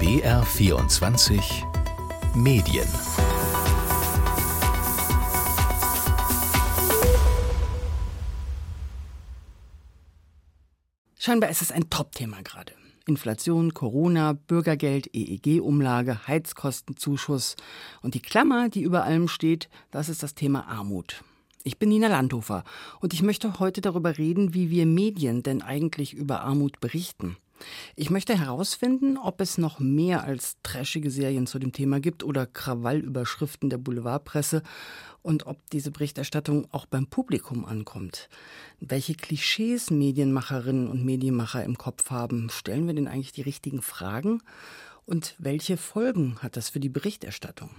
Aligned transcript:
BR24 0.00 1.42
Medien 2.34 2.88
Scheinbar 11.18 11.50
ist 11.50 11.60
es 11.60 11.70
ein 11.70 11.90
Top-Thema 11.90 12.40
gerade. 12.42 12.72
Inflation, 13.06 13.74
Corona, 13.74 14.32
Bürgergeld, 14.32 15.14
EEG-Umlage, 15.14 16.26
Heizkostenzuschuss. 16.26 17.56
Und 18.00 18.14
die 18.14 18.22
Klammer, 18.22 18.70
die 18.70 18.80
über 18.80 19.04
allem 19.04 19.28
steht, 19.28 19.68
das 19.90 20.08
ist 20.08 20.22
das 20.22 20.34
Thema 20.34 20.66
Armut. 20.66 21.22
Ich 21.62 21.78
bin 21.78 21.90
Nina 21.90 22.08
Landhofer 22.08 22.64
und 23.00 23.12
ich 23.12 23.20
möchte 23.20 23.58
heute 23.58 23.82
darüber 23.82 24.16
reden, 24.16 24.54
wie 24.54 24.70
wir 24.70 24.86
Medien 24.86 25.42
denn 25.42 25.60
eigentlich 25.60 26.14
über 26.14 26.40
Armut 26.40 26.80
berichten. 26.80 27.36
Ich 27.96 28.10
möchte 28.10 28.38
herausfinden, 28.38 29.16
ob 29.16 29.40
es 29.40 29.58
noch 29.58 29.78
mehr 29.78 30.24
als 30.24 30.56
trashige 30.62 31.10
Serien 31.10 31.46
zu 31.46 31.58
dem 31.58 31.72
Thema 31.72 32.00
gibt 32.00 32.24
oder 32.24 32.46
Krawallüberschriften 32.46 33.70
der 33.70 33.78
Boulevardpresse 33.78 34.62
und 35.22 35.46
ob 35.46 35.58
diese 35.70 35.90
Berichterstattung 35.90 36.66
auch 36.72 36.86
beim 36.86 37.06
Publikum 37.06 37.64
ankommt. 37.64 38.28
Welche 38.80 39.14
Klischees 39.14 39.90
Medienmacherinnen 39.90 40.88
und 40.88 41.04
Medienmacher 41.04 41.64
im 41.64 41.76
Kopf 41.76 42.10
haben, 42.10 42.48
stellen 42.50 42.86
wir 42.86 42.94
denn 42.94 43.08
eigentlich 43.08 43.32
die 43.32 43.42
richtigen 43.42 43.82
Fragen? 43.82 44.42
Und 45.06 45.34
welche 45.38 45.76
Folgen 45.76 46.38
hat 46.40 46.56
das 46.56 46.70
für 46.70 46.80
die 46.80 46.88
Berichterstattung? 46.88 47.70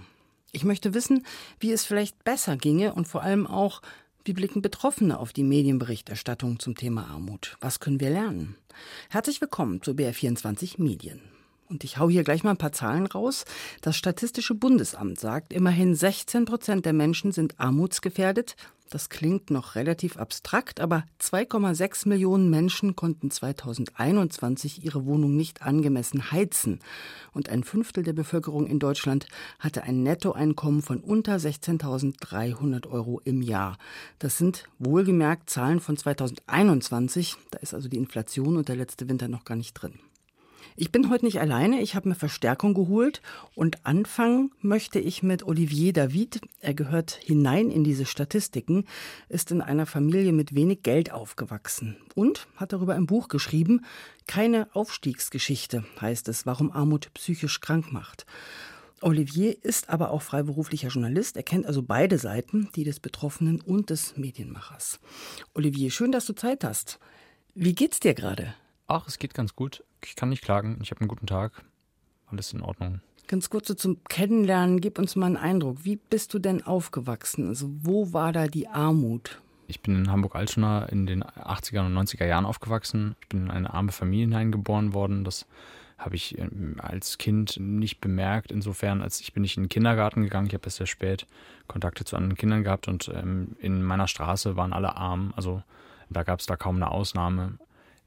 Ich 0.52 0.64
möchte 0.64 0.92
wissen, 0.92 1.24
wie 1.60 1.72
es 1.72 1.86
vielleicht 1.86 2.24
besser 2.24 2.56
ginge 2.56 2.92
und 2.92 3.08
vor 3.08 3.22
allem 3.22 3.46
auch, 3.46 3.80
wie 4.24 4.32
blicken 4.32 4.62
Betroffene 4.62 5.18
auf 5.18 5.32
die 5.32 5.42
Medienberichterstattung 5.42 6.60
zum 6.60 6.76
Thema 6.76 7.08
Armut? 7.08 7.56
Was 7.60 7.80
können 7.80 7.98
wir 7.98 8.10
lernen? 8.10 8.56
Herzlich 9.10 9.40
willkommen 9.40 9.82
zu 9.82 9.92
BR24 9.92 10.80
Medien. 10.80 11.20
Und 11.68 11.82
ich 11.82 11.98
hau 11.98 12.08
hier 12.08 12.22
gleich 12.22 12.44
mal 12.44 12.50
ein 12.50 12.58
paar 12.58 12.72
Zahlen 12.72 13.06
raus. 13.06 13.44
Das 13.80 13.96
Statistische 13.96 14.54
Bundesamt 14.54 15.18
sagt, 15.18 15.52
immerhin 15.52 15.94
16 15.94 16.44
Prozent 16.44 16.86
der 16.86 16.92
Menschen 16.92 17.32
sind 17.32 17.58
armutsgefährdet. 17.58 18.56
Das 18.92 19.08
klingt 19.08 19.50
noch 19.50 19.74
relativ 19.74 20.18
abstrakt, 20.18 20.78
aber 20.78 21.04
2,6 21.18 22.06
Millionen 22.06 22.50
Menschen 22.50 22.94
konnten 22.94 23.30
2021 23.30 24.84
ihre 24.84 25.06
Wohnung 25.06 25.34
nicht 25.34 25.62
angemessen 25.62 26.30
heizen. 26.30 26.78
Und 27.32 27.48
ein 27.48 27.64
Fünftel 27.64 28.04
der 28.04 28.12
Bevölkerung 28.12 28.66
in 28.66 28.78
Deutschland 28.78 29.28
hatte 29.58 29.84
ein 29.84 30.02
Nettoeinkommen 30.02 30.82
von 30.82 31.00
unter 31.00 31.36
16.300 31.36 32.86
Euro 32.86 33.22
im 33.24 33.40
Jahr. 33.40 33.78
Das 34.18 34.36
sind 34.36 34.64
wohlgemerkt 34.78 35.48
Zahlen 35.48 35.80
von 35.80 35.96
2021. 35.96 37.36
Da 37.50 37.60
ist 37.60 37.72
also 37.72 37.88
die 37.88 37.96
Inflation 37.96 38.58
und 38.58 38.68
der 38.68 38.76
letzte 38.76 39.08
Winter 39.08 39.26
noch 39.26 39.46
gar 39.46 39.56
nicht 39.56 39.72
drin. 39.72 40.00
Ich 40.76 40.90
bin 40.90 41.10
heute 41.10 41.24
nicht 41.24 41.40
alleine, 41.40 41.80
ich 41.80 41.94
habe 41.94 42.08
mir 42.08 42.14
Verstärkung 42.14 42.74
geholt 42.74 43.22
und 43.54 43.84
anfangen 43.84 44.52
möchte 44.60 44.98
ich 44.98 45.22
mit 45.22 45.42
Olivier 45.42 45.92
David. 45.92 46.40
Er 46.60 46.74
gehört 46.74 47.12
hinein 47.22 47.70
in 47.70 47.84
diese 47.84 48.06
Statistiken, 48.06 48.84
ist 49.28 49.50
in 49.50 49.60
einer 49.60 49.86
Familie 49.86 50.32
mit 50.32 50.54
wenig 50.54 50.82
Geld 50.82 51.12
aufgewachsen 51.12 51.96
und 52.14 52.46
hat 52.56 52.72
darüber 52.72 52.94
ein 52.94 53.06
Buch 53.06 53.28
geschrieben. 53.28 53.84
Keine 54.26 54.68
Aufstiegsgeschichte 54.74 55.84
heißt 56.00 56.28
es, 56.28 56.46
warum 56.46 56.72
Armut 56.72 57.12
psychisch 57.14 57.60
krank 57.60 57.92
macht. 57.92 58.26
Olivier 59.02 59.62
ist 59.64 59.90
aber 59.90 60.12
auch 60.12 60.22
freiberuflicher 60.22 60.88
Journalist. 60.88 61.36
Er 61.36 61.42
kennt 61.42 61.66
also 61.66 61.82
beide 61.82 62.18
Seiten, 62.18 62.68
die 62.76 62.84
des 62.84 63.00
Betroffenen 63.00 63.60
und 63.60 63.90
des 63.90 64.16
Medienmachers. 64.16 65.00
Olivier, 65.54 65.90
schön, 65.90 66.12
dass 66.12 66.26
du 66.26 66.34
Zeit 66.34 66.62
hast. 66.62 67.00
Wie 67.54 67.74
geht's 67.74 68.00
dir 68.00 68.14
gerade? 68.14 68.54
Ach, 68.86 69.06
es 69.06 69.18
geht 69.18 69.34
ganz 69.34 69.54
gut. 69.54 69.84
Ich 70.04 70.16
kann 70.16 70.28
nicht 70.28 70.42
klagen. 70.42 70.78
Ich 70.82 70.90
habe 70.90 71.00
einen 71.00 71.08
guten 71.08 71.26
Tag. 71.26 71.64
Alles 72.26 72.52
in 72.52 72.62
Ordnung. 72.62 73.00
Ganz 73.28 73.48
kurz 73.48 73.68
so 73.68 73.74
zum 73.74 74.02
Kennenlernen, 74.04 74.80
gib 74.80 74.98
uns 74.98 75.16
mal 75.16 75.26
einen 75.26 75.36
Eindruck. 75.36 75.84
Wie 75.84 75.96
bist 75.96 76.34
du 76.34 76.38
denn 76.38 76.62
aufgewachsen? 76.62 77.48
Also 77.48 77.70
wo 77.80 78.12
war 78.12 78.32
da 78.32 78.46
die 78.46 78.68
Armut? 78.68 79.40
Ich 79.68 79.80
bin 79.80 79.96
in 79.96 80.10
Hamburg-Altona 80.10 80.84
in 80.86 81.06
den 81.06 81.24
80er 81.24 81.86
und 81.86 81.96
90er 81.96 82.26
Jahren 82.26 82.44
aufgewachsen. 82.44 83.16
Ich 83.22 83.28
bin 83.28 83.44
in 83.44 83.50
eine 83.50 83.72
arme 83.72 83.92
Familie 83.92 84.26
hineingeboren 84.26 84.92
worden. 84.92 85.24
Das 85.24 85.46
habe 85.96 86.16
ich 86.16 86.36
ähm, 86.36 86.76
als 86.78 87.16
Kind 87.16 87.58
nicht 87.58 88.00
bemerkt. 88.00 88.52
Insofern, 88.52 89.00
als 89.00 89.20
ich 89.20 89.32
bin 89.32 89.42
nicht 89.42 89.56
in 89.56 89.64
den 89.64 89.68
Kindergarten 89.68 90.24
gegangen. 90.24 90.48
Ich 90.48 90.54
habe 90.54 90.64
erst 90.66 90.78
sehr 90.78 90.86
spät 90.86 91.26
Kontakte 91.68 92.04
zu 92.04 92.16
anderen 92.16 92.36
Kindern 92.36 92.64
gehabt 92.64 92.88
und 92.88 93.10
ähm, 93.14 93.56
in 93.60 93.82
meiner 93.82 94.08
Straße 94.08 94.56
waren 94.56 94.72
alle 94.72 94.96
arm. 94.96 95.32
Also 95.36 95.62
da 96.10 96.22
gab 96.22 96.40
es 96.40 96.46
da 96.46 96.56
kaum 96.56 96.76
eine 96.76 96.90
Ausnahme 96.90 97.58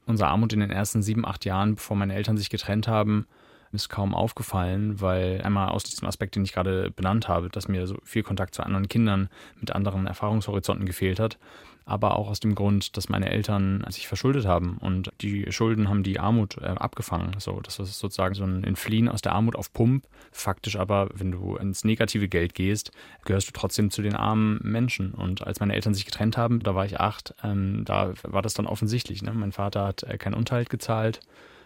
unsere 0.06 0.30
Armut 0.30 0.52
in 0.52 0.60
den 0.60 0.70
ersten 0.70 1.02
sieben, 1.02 1.26
acht 1.26 1.44
Jahren, 1.44 1.74
bevor 1.74 1.96
meine 1.96 2.14
Eltern 2.14 2.38
sich 2.38 2.50
getrennt 2.50 2.88
haben, 2.88 3.26
ist 3.72 3.88
kaum 3.88 4.14
aufgefallen, 4.14 5.00
weil 5.00 5.42
einmal 5.42 5.68
aus 5.68 5.84
diesem 5.84 6.08
Aspekt, 6.08 6.36
den 6.36 6.44
ich 6.44 6.52
gerade 6.52 6.90
benannt 6.90 7.28
habe, 7.28 7.50
dass 7.50 7.68
mir 7.68 7.86
so 7.86 7.96
viel 8.04 8.22
Kontakt 8.22 8.54
zu 8.54 8.62
anderen 8.62 8.88
Kindern 8.88 9.28
mit 9.60 9.72
anderen 9.72 10.06
Erfahrungshorizonten 10.06 10.86
gefehlt 10.86 11.20
hat, 11.20 11.38
aber 11.86 12.16
auch 12.16 12.28
aus 12.28 12.40
dem 12.40 12.56
Grund, 12.56 12.96
dass 12.96 13.08
meine 13.08 13.30
Eltern 13.30 13.84
sich 13.88 14.08
verschuldet 14.08 14.44
haben 14.44 14.76
und 14.78 15.10
die 15.20 15.50
Schulden 15.52 15.88
haben 15.88 16.02
die 16.02 16.18
Armut 16.18 16.58
äh, 16.58 16.66
abgefangen. 16.66 17.36
So, 17.38 17.60
das 17.60 17.78
ist 17.78 18.00
sozusagen 18.00 18.34
so 18.34 18.42
ein 18.42 18.64
Entfliehen 18.64 19.08
aus 19.08 19.22
der 19.22 19.32
Armut 19.32 19.54
auf 19.54 19.72
Pump. 19.72 20.04
Faktisch 20.32 20.76
aber, 20.76 21.08
wenn 21.14 21.30
du 21.30 21.56
ins 21.56 21.84
negative 21.84 22.26
Geld 22.28 22.54
gehst, 22.54 22.90
gehörst 23.24 23.48
du 23.48 23.52
trotzdem 23.52 23.92
zu 23.92 24.02
den 24.02 24.16
armen 24.16 24.58
Menschen. 24.64 25.14
Und 25.14 25.46
als 25.46 25.60
meine 25.60 25.74
Eltern 25.74 25.94
sich 25.94 26.04
getrennt 26.04 26.36
haben, 26.36 26.58
da 26.58 26.74
war 26.74 26.84
ich 26.84 26.98
acht, 26.98 27.34
ähm, 27.44 27.84
da 27.84 28.14
war 28.24 28.42
das 28.42 28.54
dann 28.54 28.66
offensichtlich. 28.66 29.22
Ne? 29.22 29.32
Mein 29.32 29.52
Vater 29.52 29.86
hat 29.86 30.02
äh, 30.02 30.18
keinen 30.18 30.34
Unterhalt 30.34 30.70
gezahlt. 30.70 31.20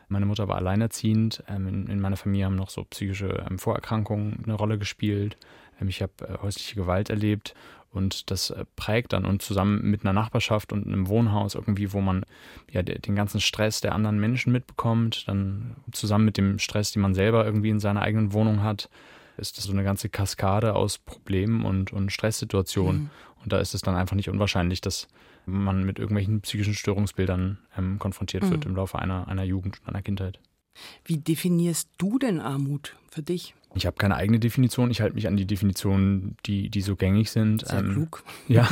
Meine 0.08 0.26
Mutter 0.26 0.48
war 0.48 0.56
alleinerziehend. 0.56 1.44
Ähm, 1.48 1.66
in, 1.66 1.86
in, 1.86 1.98
meiner 2.00 2.18
Familie 2.18 2.44
haben 2.44 2.56
noch 2.56 2.68
so 2.68 2.84
psychische 2.84 3.46
ähm, 3.48 3.58
Vorerkrankungen 3.58 4.42
eine 4.44 4.54
Rolle 4.54 4.76
gespielt. 4.76 5.38
Ähm, 5.80 5.88
ich 5.88 6.02
habe 6.02 6.12
äh, 6.28 6.42
häusliche 6.42 6.74
Gewalt 6.74 7.08
erlebt 7.08 7.54
und 7.90 8.30
das 8.30 8.50
äh, 8.50 8.64
prägt 8.76 9.12
dann 9.12 9.24
und 9.24 9.42
zusammen 9.42 9.82
mit 9.82 10.02
einer 10.02 10.12
Nachbarschaft 10.12 10.72
und 10.72 10.86
einem 10.86 11.08
Wohnhaus 11.08 11.54
irgendwie, 11.54 11.92
wo 11.92 12.00
man 12.00 12.24
ja 12.70 12.82
den 12.82 13.16
ganzen 13.16 13.40
Stress 13.40 13.80
der 13.80 13.94
anderen 13.94 14.20
Menschen 14.20 14.52
mitbekommt, 14.52 15.26
dann 15.26 15.76
zusammen 15.92 16.24
mit 16.24 16.36
dem 16.36 16.58
Stress, 16.58 16.92
den 16.92 17.02
man 17.02 17.14
selber 17.14 17.44
irgendwie 17.44 17.70
in 17.70 17.80
seiner 17.80 18.02
eigenen 18.02 18.32
Wohnung 18.32 18.62
hat, 18.62 18.88
ist 19.36 19.58
das 19.58 19.64
so 19.64 19.72
eine 19.72 19.84
ganze 19.84 20.08
Kaskade 20.08 20.74
aus 20.74 20.98
Problemen 20.98 21.64
und, 21.64 21.92
und 21.92 22.12
Stresssituationen. 22.12 23.02
Mhm. 23.02 23.10
Und 23.42 23.52
da 23.52 23.58
ist 23.58 23.74
es 23.74 23.80
dann 23.80 23.96
einfach 23.96 24.16
nicht 24.16 24.28
unwahrscheinlich, 24.28 24.80
dass 24.80 25.08
man 25.46 25.84
mit 25.84 25.98
irgendwelchen 25.98 26.42
psychischen 26.42 26.74
Störungsbildern 26.74 27.58
ähm, 27.76 27.98
konfrontiert 27.98 28.44
mhm. 28.44 28.50
wird 28.50 28.66
im 28.66 28.76
Laufe 28.76 28.98
einer, 28.98 29.26
einer 29.28 29.44
Jugend 29.44 29.80
und 29.80 29.88
einer 29.88 30.02
Kindheit. 30.02 30.38
Wie 31.04 31.18
definierst 31.18 31.88
du 31.98 32.18
denn 32.18 32.38
Armut 32.38 32.96
für 33.10 33.22
dich? 33.22 33.54
Ich 33.74 33.86
habe 33.86 33.96
keine 33.96 34.16
eigene 34.16 34.40
Definition. 34.40 34.90
Ich 34.90 35.00
halte 35.00 35.14
mich 35.14 35.28
an 35.28 35.36
die 35.36 35.46
Definitionen, 35.46 36.36
die, 36.46 36.70
die 36.70 36.80
so 36.80 36.96
gängig 36.96 37.30
sind. 37.30 37.66
Sehr 37.66 37.78
ähm, 37.78 37.92
klug. 37.92 38.24
Ja, 38.48 38.68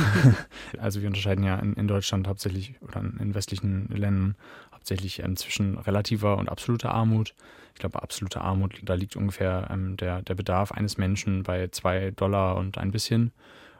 also 0.77 1.01
wir 1.01 1.07
unterscheiden 1.07 1.43
ja 1.43 1.57
in, 1.57 1.73
in, 1.75 1.87
Deutschland 1.87 2.27
hauptsächlich 2.27 2.73
oder 2.81 2.99
in 2.99 3.33
westlichen 3.33 3.87
Ländern 3.87 4.35
hauptsächlich 4.73 5.19
ähm, 5.19 5.37
zwischen 5.37 5.77
relativer 5.77 6.37
und 6.37 6.49
absoluter 6.49 6.91
Armut. 6.91 7.33
Ich 7.73 7.79
glaube, 7.79 8.01
absolute 8.01 8.41
Armut, 8.41 8.81
da 8.83 8.95
liegt 8.95 9.15
ungefähr 9.15 9.69
ähm, 9.71 9.95
der, 9.95 10.21
der 10.21 10.35
Bedarf 10.35 10.73
eines 10.73 10.97
Menschen 10.97 11.43
bei 11.43 11.69
zwei 11.69 12.11
Dollar 12.11 12.57
und 12.57 12.77
ein 12.77 12.91
bisschen. 12.91 13.31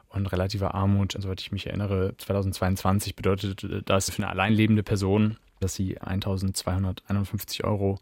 Und 0.08 0.26
relativer 0.32 0.74
Armut, 0.74 1.14
soweit 1.18 1.40
ich 1.40 1.52
mich 1.52 1.66
erinnere, 1.66 2.14
2022 2.18 3.14
bedeutet 3.14 3.64
das 3.88 4.10
für 4.10 4.22
eine 4.22 4.30
alleinlebende 4.30 4.82
Person, 4.82 5.36
dass 5.60 5.74
sie 5.74 6.00
1251 6.00 7.62
Euro 7.64 8.00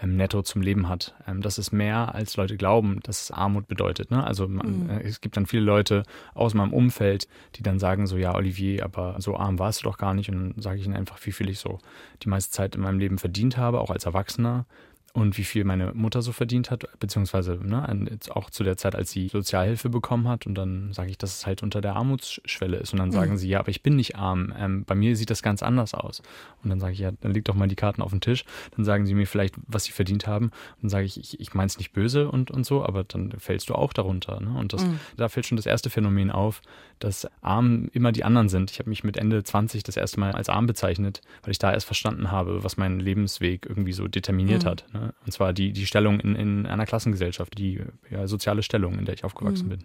ähm, 0.00 0.16
netto 0.16 0.42
zum 0.42 0.62
Leben 0.62 0.88
hat. 0.88 1.14
Ähm, 1.26 1.42
das 1.42 1.58
ist 1.58 1.72
mehr, 1.72 2.14
als 2.14 2.36
Leute 2.36 2.56
glauben, 2.56 3.00
dass 3.02 3.22
es 3.22 3.30
Armut 3.30 3.68
bedeutet. 3.68 4.10
Ne? 4.10 4.24
Also 4.24 4.48
man, 4.48 4.84
mhm. 4.84 4.90
äh, 4.90 5.02
es 5.02 5.20
gibt 5.20 5.36
dann 5.36 5.46
viele 5.46 5.62
Leute 5.62 6.02
aus 6.34 6.54
meinem 6.54 6.72
Umfeld, 6.72 7.28
die 7.56 7.62
dann 7.62 7.78
sagen 7.78 8.06
so, 8.06 8.16
ja, 8.16 8.34
Olivier, 8.34 8.84
aber 8.84 9.16
so 9.20 9.36
arm 9.36 9.58
warst 9.58 9.80
du 9.80 9.84
doch 9.84 9.98
gar 9.98 10.14
nicht. 10.14 10.30
Und 10.30 10.54
dann 10.54 10.62
sage 10.62 10.78
ich 10.80 10.86
ihnen 10.86 10.96
einfach, 10.96 11.18
wie 11.24 11.32
viel 11.32 11.48
ich 11.48 11.58
so 11.58 11.78
die 12.22 12.28
meiste 12.28 12.52
Zeit 12.52 12.74
in 12.74 12.82
meinem 12.82 12.98
Leben 12.98 13.18
verdient 13.18 13.56
habe, 13.56 13.80
auch 13.80 13.90
als 13.90 14.04
Erwachsener 14.04 14.66
und 15.14 15.38
wie 15.38 15.44
viel 15.44 15.62
meine 15.62 15.94
Mutter 15.94 16.22
so 16.22 16.32
verdient 16.32 16.72
hat, 16.72 16.88
beziehungsweise 16.98 17.60
ne, 17.62 18.18
auch 18.30 18.50
zu 18.50 18.64
der 18.64 18.76
Zeit, 18.76 18.96
als 18.96 19.12
sie 19.12 19.28
Sozialhilfe 19.28 19.88
bekommen 19.88 20.26
hat. 20.26 20.44
Und 20.44 20.56
dann 20.56 20.92
sage 20.92 21.08
ich, 21.08 21.16
dass 21.16 21.38
es 21.38 21.46
halt 21.46 21.62
unter 21.62 21.80
der 21.80 21.94
Armutsschwelle 21.94 22.78
ist. 22.78 22.92
Und 22.92 22.98
dann 22.98 23.12
sagen 23.12 23.32
mhm. 23.32 23.36
sie, 23.36 23.48
ja, 23.48 23.60
aber 23.60 23.68
ich 23.68 23.80
bin 23.80 23.94
nicht 23.94 24.16
arm. 24.16 24.52
Ähm, 24.58 24.84
bei 24.84 24.96
mir 24.96 25.16
sieht 25.16 25.30
das 25.30 25.40
ganz 25.40 25.62
anders 25.62 25.94
aus. 25.94 26.20
Und 26.64 26.70
dann 26.70 26.80
sage 26.80 26.94
ich, 26.94 26.98
ja, 26.98 27.12
dann 27.20 27.30
leg 27.30 27.44
doch 27.44 27.54
mal 27.54 27.68
die 27.68 27.76
Karten 27.76 28.02
auf 28.02 28.10
den 28.10 28.20
Tisch. 28.20 28.44
Dann 28.74 28.84
sagen 28.84 29.06
sie 29.06 29.14
mir 29.14 29.28
vielleicht, 29.28 29.54
was 29.68 29.84
sie 29.84 29.92
verdient 29.92 30.26
haben. 30.26 30.46
Und 30.46 30.82
dann 30.82 30.90
sage 30.90 31.04
ich, 31.04 31.16
ich, 31.20 31.38
ich 31.38 31.54
meine 31.54 31.68
es 31.68 31.78
nicht 31.78 31.92
böse 31.92 32.28
und, 32.28 32.50
und 32.50 32.66
so, 32.66 32.84
aber 32.84 33.04
dann 33.04 33.34
fällst 33.38 33.68
du 33.68 33.76
auch 33.76 33.92
darunter. 33.92 34.40
Ne? 34.40 34.58
Und 34.58 34.72
das, 34.72 34.84
mhm. 34.84 34.98
da 35.16 35.28
fällt 35.28 35.46
schon 35.46 35.54
das 35.54 35.66
erste 35.66 35.90
Phänomen 35.90 36.32
auf, 36.32 36.60
dass 36.98 37.28
arm 37.40 37.88
immer 37.92 38.10
die 38.10 38.24
anderen 38.24 38.48
sind. 38.48 38.72
Ich 38.72 38.80
habe 38.80 38.90
mich 38.90 39.04
mit 39.04 39.16
Ende 39.16 39.44
20 39.44 39.84
das 39.84 39.96
erste 39.96 40.18
Mal 40.18 40.32
als 40.32 40.48
arm 40.48 40.66
bezeichnet, 40.66 41.20
weil 41.42 41.52
ich 41.52 41.60
da 41.60 41.72
erst 41.72 41.86
verstanden 41.86 42.32
habe, 42.32 42.64
was 42.64 42.76
meinen 42.76 42.98
Lebensweg 42.98 43.66
irgendwie 43.68 43.92
so 43.92 44.08
determiniert 44.08 44.64
mhm. 44.64 44.68
hat. 44.68 44.86
Ne? 44.92 45.03
Und 45.24 45.32
zwar 45.32 45.52
die, 45.52 45.72
die 45.72 45.86
Stellung 45.86 46.20
in, 46.20 46.36
in 46.36 46.66
einer 46.66 46.86
Klassengesellschaft, 46.86 47.56
die 47.58 47.80
ja, 48.10 48.26
soziale 48.26 48.62
Stellung, 48.62 48.98
in 48.98 49.04
der 49.04 49.14
ich 49.14 49.24
aufgewachsen 49.24 49.66
mhm. 49.66 49.70
bin. 49.70 49.78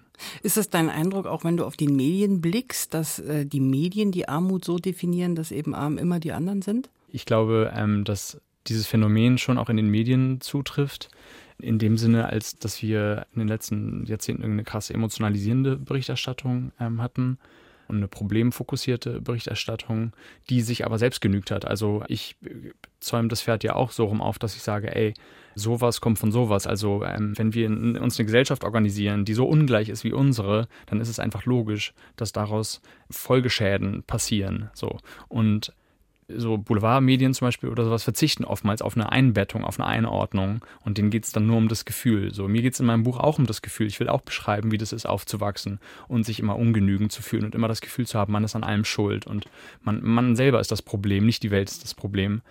Ist 0.44 0.58
das 0.58 0.70
dein 0.70 0.90
Eindruck, 0.90 1.26
auch 1.26 1.44
wenn 1.44 1.58
du 1.58 1.66
auf 1.66 1.78
die 1.78 1.88
Medien 1.88 2.42
blickst, 2.42 2.94
dass 2.94 3.20
äh, 3.20 3.46
die 3.46 3.60
Medien 3.60 4.12
die 4.12 4.28
Armut 4.28 4.66
so 4.66 4.78
definieren, 4.78 5.36
dass 5.36 5.52
eben 5.52 5.74
arm 5.74 5.98
immer 5.98 6.20
die 6.20 6.32
anderen 6.32 6.62
sind? 6.62 6.90
Ich 7.12 7.26
glaube, 7.26 7.72
ähm, 7.76 8.04
dass 8.04 8.40
dieses 8.68 8.88
Phänomen 8.88 9.38
schon 9.38 9.58
auch 9.58 9.70
in 9.70 9.78
den 9.78 9.90
Medien 9.90 10.42
zutrifft. 10.42 11.10
in 11.62 11.80
dem 11.80 11.98
Sinne, 11.98 12.28
als 12.28 12.56
dass 12.56 12.82
wir 12.82 13.26
in 13.34 13.40
den 13.40 13.48
letzten 13.48 14.06
Jahrzehnten 14.06 14.44
eine 14.44 14.64
krasse 14.64 14.94
emotionalisierende 14.94 15.76
Berichterstattung 15.76 16.72
ähm, 16.80 17.02
hatten 17.02 17.38
und 17.90 17.98
eine 17.98 18.08
problemfokussierte 18.08 19.22
Berichterstattung, 19.22 20.14
die 20.50 20.62
sich 20.62 20.86
aber 20.86 20.98
selbst 20.98 21.22
genügt 21.22 21.52
hat. 21.52 21.66
Also 21.66 22.04
ich 22.08 22.36
zäume 23.00 23.28
das 23.28 23.42
Pferd 23.42 23.64
ja 23.64 23.76
auch 23.76 23.92
so 23.92 24.06
rum 24.06 24.22
auf, 24.22 24.40
dass 24.40 24.56
ich 24.56 24.62
sage, 24.62 24.96
ey, 24.96 25.14
sowas 25.56 26.00
kommt 26.00 26.20
von 26.20 26.32
sowas. 26.32 26.68
Also 26.68 27.04
ähm, 27.04 27.38
wenn 27.38 27.54
wir 27.54 27.68
uns 27.68 28.20
eine 28.20 28.26
Gesellschaft 28.26 28.64
organisieren, 28.64 29.26
die 29.26 29.34
so 29.34 29.46
ungleich 29.46 29.90
ist 29.90 30.04
wie 30.04 30.14
unsere, 30.14 30.68
dann 30.86 31.02
ist 31.02 31.10
es 31.10 31.20
einfach 31.20 31.46
logisch, 31.46 31.94
dass 32.16 32.32
daraus 32.32 32.82
Folgeschäden 33.10 34.04
passieren. 34.04 34.70
So 34.74 34.98
und 35.28 35.74
so 36.36 36.58
Boulevardmedien 36.58 37.34
zum 37.34 37.48
Beispiel 37.48 37.70
oder 37.70 37.84
sowas 37.86 38.04
verzichten 38.04 38.46
oftmals 38.46 38.82
auf 38.82 38.96
eine 38.96 39.12
Einbettung, 39.12 39.64
auf 39.64 39.80
eine 39.80 39.88
Einordnung 39.88 40.64
und 40.82 40.98
denen 40.98 41.10
geht 41.10 41.26
es 41.26 41.32
dann 41.32 41.48
nur 41.48 41.58
um 41.58 41.68
das 41.68 41.86
Gefühl. 41.86 42.34
So, 42.34 42.48
mir 42.48 42.62
geht 42.62 42.74
es 42.74 42.80
in 42.80 42.86
meinem 42.86 43.04
Buch 43.04 43.18
auch 43.18 43.40
um 43.40 43.46
das 43.46 43.62
Gefühl. 43.62 43.88
Ich 43.88 44.00
will 44.00 44.10
auch 44.10 44.22
beschreiben, 44.22 44.72
wie 44.72 44.78
das 44.78 44.94
ist, 44.94 45.06
aufzuwachsen 45.06 45.80
und 46.08 46.26
sich 46.26 46.40
immer 46.40 46.56
ungenügend 46.56 47.12
zu 47.12 47.22
fühlen 47.22 47.46
und 47.46 47.56
immer 47.56 47.68
das 47.68 47.82
Gefühl 47.82 48.08
zu 48.08 48.20
haben, 48.20 48.34
man 48.34 48.44
ist 48.44 48.56
an 48.56 48.64
allem 48.64 48.86
schuld 48.86 49.28
und 49.28 49.46
man, 49.84 50.02
man 50.04 50.36
selber 50.36 50.60
ist 50.60 50.72
das 50.72 50.82
Problem, 50.82 51.26
nicht 51.26 51.44
die 51.44 51.52
Welt 51.52 51.70
ist 51.70 51.84
das 51.84 51.94
Problem. 51.94 52.42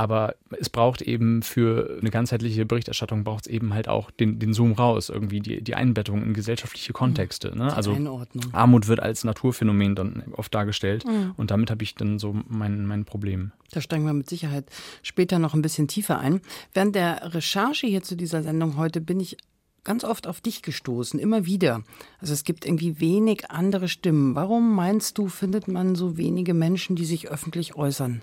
Aber 0.00 0.34
es 0.58 0.70
braucht 0.70 1.02
eben 1.02 1.42
für 1.42 1.98
eine 2.00 2.08
ganzheitliche 2.08 2.64
Berichterstattung 2.64 3.22
braucht 3.22 3.44
es 3.44 3.52
eben 3.52 3.74
halt 3.74 3.86
auch 3.86 4.10
den, 4.10 4.38
den 4.38 4.54
Zoom 4.54 4.72
raus, 4.72 5.10
irgendwie 5.10 5.40
die, 5.40 5.60
die 5.60 5.74
Einbettung 5.74 6.22
in 6.22 6.32
gesellschaftliche 6.32 6.94
Kontexte. 6.94 7.54
Ne? 7.54 7.76
Also 7.76 7.92
Einordnung. 7.92 8.46
Armut 8.52 8.88
wird 8.88 9.00
als 9.00 9.24
Naturphänomen 9.24 9.94
dann 9.94 10.22
oft 10.32 10.54
dargestellt 10.54 11.04
mhm. 11.04 11.34
und 11.36 11.50
damit 11.50 11.70
habe 11.70 11.82
ich 11.82 11.96
dann 11.96 12.18
so 12.18 12.34
mein, 12.48 12.86
mein 12.86 13.04
Problem. 13.04 13.52
Da 13.72 13.82
steigen 13.82 14.06
wir 14.06 14.14
mit 14.14 14.30
Sicherheit 14.30 14.64
später 15.02 15.38
noch 15.38 15.52
ein 15.52 15.60
bisschen 15.60 15.86
tiefer 15.86 16.18
ein. 16.18 16.40
Während 16.72 16.94
der 16.94 17.34
Recherche 17.34 17.86
hier 17.86 18.02
zu 18.02 18.16
dieser 18.16 18.42
Sendung 18.42 18.78
heute 18.78 19.02
bin 19.02 19.20
ich 19.20 19.36
ganz 19.84 20.02
oft 20.02 20.26
auf 20.26 20.40
dich 20.40 20.62
gestoßen, 20.62 21.20
immer 21.20 21.44
wieder. 21.44 21.82
Also 22.20 22.32
es 22.32 22.44
gibt 22.44 22.64
irgendwie 22.64 23.00
wenig 23.00 23.50
andere 23.50 23.88
Stimmen. 23.88 24.34
Warum 24.34 24.74
meinst 24.74 25.18
du, 25.18 25.28
findet 25.28 25.68
man 25.68 25.94
so 25.94 26.16
wenige 26.16 26.54
Menschen, 26.54 26.96
die 26.96 27.04
sich 27.04 27.28
öffentlich 27.28 27.74
äußern? 27.74 28.22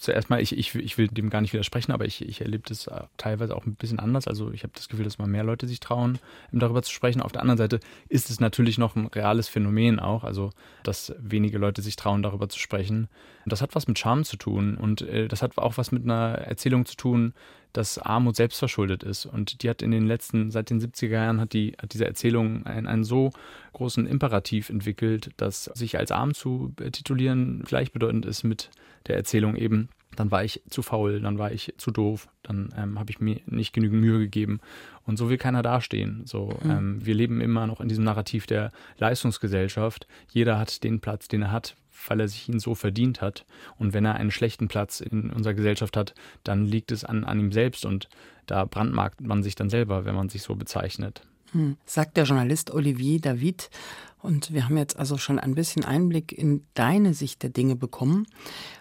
Zuerst 0.00 0.30
mal, 0.30 0.40
ich, 0.40 0.56
ich, 0.56 0.74
ich 0.74 0.96
will 0.98 1.08
dem 1.08 1.28
gar 1.28 1.42
nicht 1.42 1.52
widersprechen, 1.52 1.92
aber 1.92 2.06
ich, 2.06 2.26
ich 2.26 2.40
erlebe 2.40 2.64
das 2.66 2.86
äh, 2.86 3.02
teilweise 3.18 3.54
auch 3.54 3.66
ein 3.66 3.74
bisschen 3.74 3.98
anders. 3.98 4.26
Also 4.26 4.50
ich 4.50 4.62
habe 4.62 4.72
das 4.74 4.88
Gefühl, 4.88 5.04
dass 5.04 5.18
mal 5.18 5.28
mehr 5.28 5.44
Leute 5.44 5.68
sich 5.68 5.78
trauen, 5.78 6.18
darüber 6.52 6.82
zu 6.82 6.90
sprechen. 6.90 7.20
Auf 7.20 7.32
der 7.32 7.42
anderen 7.42 7.58
Seite 7.58 7.80
ist 8.08 8.30
es 8.30 8.40
natürlich 8.40 8.78
noch 8.78 8.96
ein 8.96 9.06
reales 9.06 9.48
Phänomen 9.48 10.00
auch, 10.00 10.24
also 10.24 10.50
dass 10.82 11.14
wenige 11.18 11.58
Leute 11.58 11.82
sich 11.82 11.96
trauen, 11.96 12.22
darüber 12.22 12.48
zu 12.48 12.58
sprechen. 12.58 13.08
Das 13.44 13.60
hat 13.60 13.74
was 13.74 13.86
mit 13.88 13.98
Charme 13.98 14.24
zu 14.24 14.36
tun 14.36 14.76
und 14.76 15.02
äh, 15.02 15.28
das 15.28 15.42
hat 15.42 15.58
auch 15.58 15.76
was 15.76 15.92
mit 15.92 16.04
einer 16.04 16.38
Erzählung 16.38 16.86
zu 16.86 16.96
tun, 16.96 17.34
dass 17.72 17.98
Armut 17.98 18.36
selbstverschuldet 18.36 19.02
ist. 19.02 19.26
Und 19.26 19.62
die 19.62 19.70
hat 19.70 19.82
in 19.82 19.90
den 19.90 20.06
letzten, 20.06 20.50
seit 20.50 20.70
den 20.70 20.80
70er 20.80 21.08
Jahren, 21.08 21.40
hat, 21.40 21.52
die, 21.52 21.74
hat 21.80 21.92
diese 21.92 22.06
Erzählung 22.06 22.66
einen, 22.66 22.86
einen 22.86 23.04
so 23.04 23.30
großen 23.74 24.06
Imperativ 24.06 24.70
entwickelt, 24.70 25.30
dass 25.36 25.64
sich 25.64 25.98
als 25.98 26.10
arm 26.10 26.34
zu 26.34 26.72
titulieren 26.90 27.62
gleichbedeutend 27.64 28.26
ist 28.26 28.42
mit 28.42 28.70
der 29.06 29.16
Erzählung 29.16 29.56
eben, 29.56 29.88
dann 30.16 30.30
war 30.30 30.44
ich 30.44 30.62
zu 30.68 30.82
faul, 30.82 31.20
dann 31.20 31.38
war 31.38 31.52
ich 31.52 31.72
zu 31.78 31.90
doof, 31.90 32.28
dann 32.42 32.74
ähm, 32.76 32.98
habe 32.98 33.10
ich 33.10 33.20
mir 33.20 33.40
nicht 33.46 33.72
genügend 33.72 34.00
Mühe 34.00 34.18
gegeben. 34.18 34.60
Und 35.06 35.16
so 35.16 35.30
will 35.30 35.38
keiner 35.38 35.62
dastehen. 35.62 36.22
So, 36.26 36.58
mhm. 36.62 36.70
ähm, 36.70 37.06
wir 37.06 37.14
leben 37.14 37.40
immer 37.40 37.66
noch 37.66 37.80
in 37.80 37.88
diesem 37.88 38.04
Narrativ 38.04 38.46
der 38.46 38.72
Leistungsgesellschaft. 38.98 40.06
Jeder 40.28 40.58
hat 40.58 40.82
den 40.82 41.00
Platz, 41.00 41.28
den 41.28 41.42
er 41.42 41.52
hat, 41.52 41.76
weil 42.08 42.20
er 42.20 42.28
sich 42.28 42.48
ihn 42.48 42.58
so 42.58 42.74
verdient 42.74 43.20
hat. 43.20 43.44
Und 43.78 43.92
wenn 43.92 44.04
er 44.04 44.14
einen 44.14 44.30
schlechten 44.30 44.68
Platz 44.68 45.00
in 45.00 45.30
unserer 45.30 45.54
Gesellschaft 45.54 45.96
hat, 45.96 46.14
dann 46.44 46.64
liegt 46.64 46.92
es 46.92 47.04
an, 47.04 47.24
an 47.24 47.38
ihm 47.38 47.52
selbst 47.52 47.84
und 47.84 48.08
da 48.46 48.64
brandmarkt 48.64 49.20
man 49.20 49.42
sich 49.42 49.54
dann 49.54 49.70
selber, 49.70 50.04
wenn 50.04 50.16
man 50.16 50.28
sich 50.28 50.42
so 50.42 50.56
bezeichnet. 50.56 51.22
Hm. 51.52 51.76
Sagt 51.84 52.16
der 52.16 52.24
Journalist 52.24 52.70
Olivier 52.72 53.20
David. 53.20 53.70
Und 54.22 54.52
wir 54.52 54.64
haben 54.64 54.76
jetzt 54.76 54.98
also 54.98 55.16
schon 55.16 55.38
ein 55.38 55.54
bisschen 55.54 55.84
Einblick 55.84 56.32
in 56.32 56.64
deine 56.74 57.14
Sicht 57.14 57.42
der 57.42 57.50
Dinge 57.50 57.74
bekommen. 57.74 58.26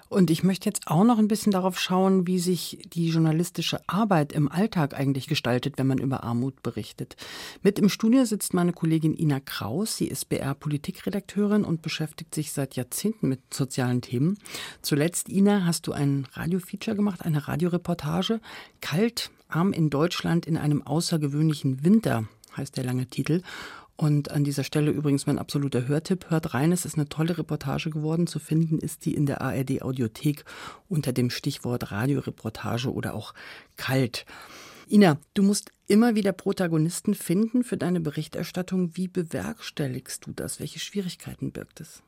Und 0.10 0.32
ich 0.32 0.44
möchte 0.44 0.68
jetzt 0.68 0.88
auch 0.88 1.04
noch 1.04 1.20
ein 1.20 1.28
bisschen 1.28 1.52
darauf 1.52 1.80
schauen, 1.80 2.26
wie 2.26 2.40
sich 2.40 2.80
die 2.92 3.10
journalistische 3.10 3.80
Arbeit 3.88 4.34
im 4.34 4.52
Alltag 4.52 4.96
eigentlich 4.96 5.28
gestaltet, 5.28 5.78
wenn 5.78 5.86
man 5.86 6.00
über 6.00 6.24
Armut 6.24 6.64
berichtet. 6.64 7.16
Mit 7.62 7.78
im 7.78 7.90
Studio 7.90 8.26
sitzt 8.26 8.56
meine 8.56 8.74
Kollegin 8.74 9.16
Ina 9.16 9.40
Kraus. 9.40 9.98
Sie 9.98 10.08
ist 10.08 10.28
BR-Politikredakteurin 10.30 11.64
und 11.64 11.84
beschäftigt 11.84 12.34
sich 12.34 12.52
seit 12.52 12.76
Jahrzehnten 12.76 13.30
mit 13.30 13.54
sozialen 13.54 14.02
Themen. 14.02 14.40
Zuletzt, 14.82 15.30
Ina, 15.30 15.66
hast 15.66 15.86
du 15.86 15.92
ein 15.92 16.28
Radiofeature 16.34 16.96
gemacht, 16.96 17.24
eine 17.24 17.48
Radioreportage. 17.48 18.42
Kalt, 18.82 19.30
arm 19.48 19.74
in 19.74 19.92
Deutschland 19.92 20.48
in 20.48 20.58
einem 20.58 20.82
außergewöhnlichen 20.82 21.84
Winter 21.84 22.26
heißt 22.58 22.78
der 22.78 22.84
lange 22.84 23.06
Titel. 23.06 23.42
Und 24.00 24.32
an 24.32 24.46
dieser 24.46 24.64
Stelle 24.64 24.92
übrigens 24.92 25.28
mein 25.28 25.40
absoluter 25.40 25.90
Hörtipp. 25.90 26.30
Hört 26.30 26.54
rein, 26.54 26.72
es 26.72 26.86
ist 26.86 26.96
eine 26.96 27.10
tolle 27.10 27.38
Reportage 27.38 27.90
geworden. 27.90 28.28
Zu 28.28 28.40
finden 28.40 28.80
ist 28.80 29.04
die 29.04 29.14
in 29.14 29.26
der 29.26 29.42
ARD 29.42 29.82
Audiothek 29.82 30.46
unter 30.88 31.12
dem 31.12 31.30
Stichwort 31.30 31.92
Radioreportage 31.92 32.94
oder 32.94 33.14
auch 33.14 33.34
kalt. 33.76 34.26
Ina, 34.90 35.18
du 35.34 35.44
musst 35.44 35.72
immer 35.88 36.16
wieder 36.16 36.32
Protagonisten 36.32 37.14
finden 37.14 37.66
für 37.66 37.76
deine 37.76 38.00
Berichterstattung. 38.00 38.96
Wie 38.96 39.10
bewerkstelligst 39.10 40.26
du 40.26 40.32
das? 40.32 40.62
Welche 40.62 40.80
Schwierigkeiten 40.80 41.52
birgt 41.52 41.82
es? 41.82 42.02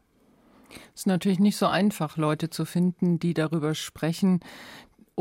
Es 0.96 1.02
ist 1.02 1.08
natürlich 1.08 1.40
nicht 1.40 1.58
so 1.58 1.68
einfach, 1.68 2.16
Leute 2.16 2.50
zu 2.50 2.64
finden, 2.64 3.20
die 3.20 3.34
darüber 3.34 3.76
sprechen, 3.76 4.40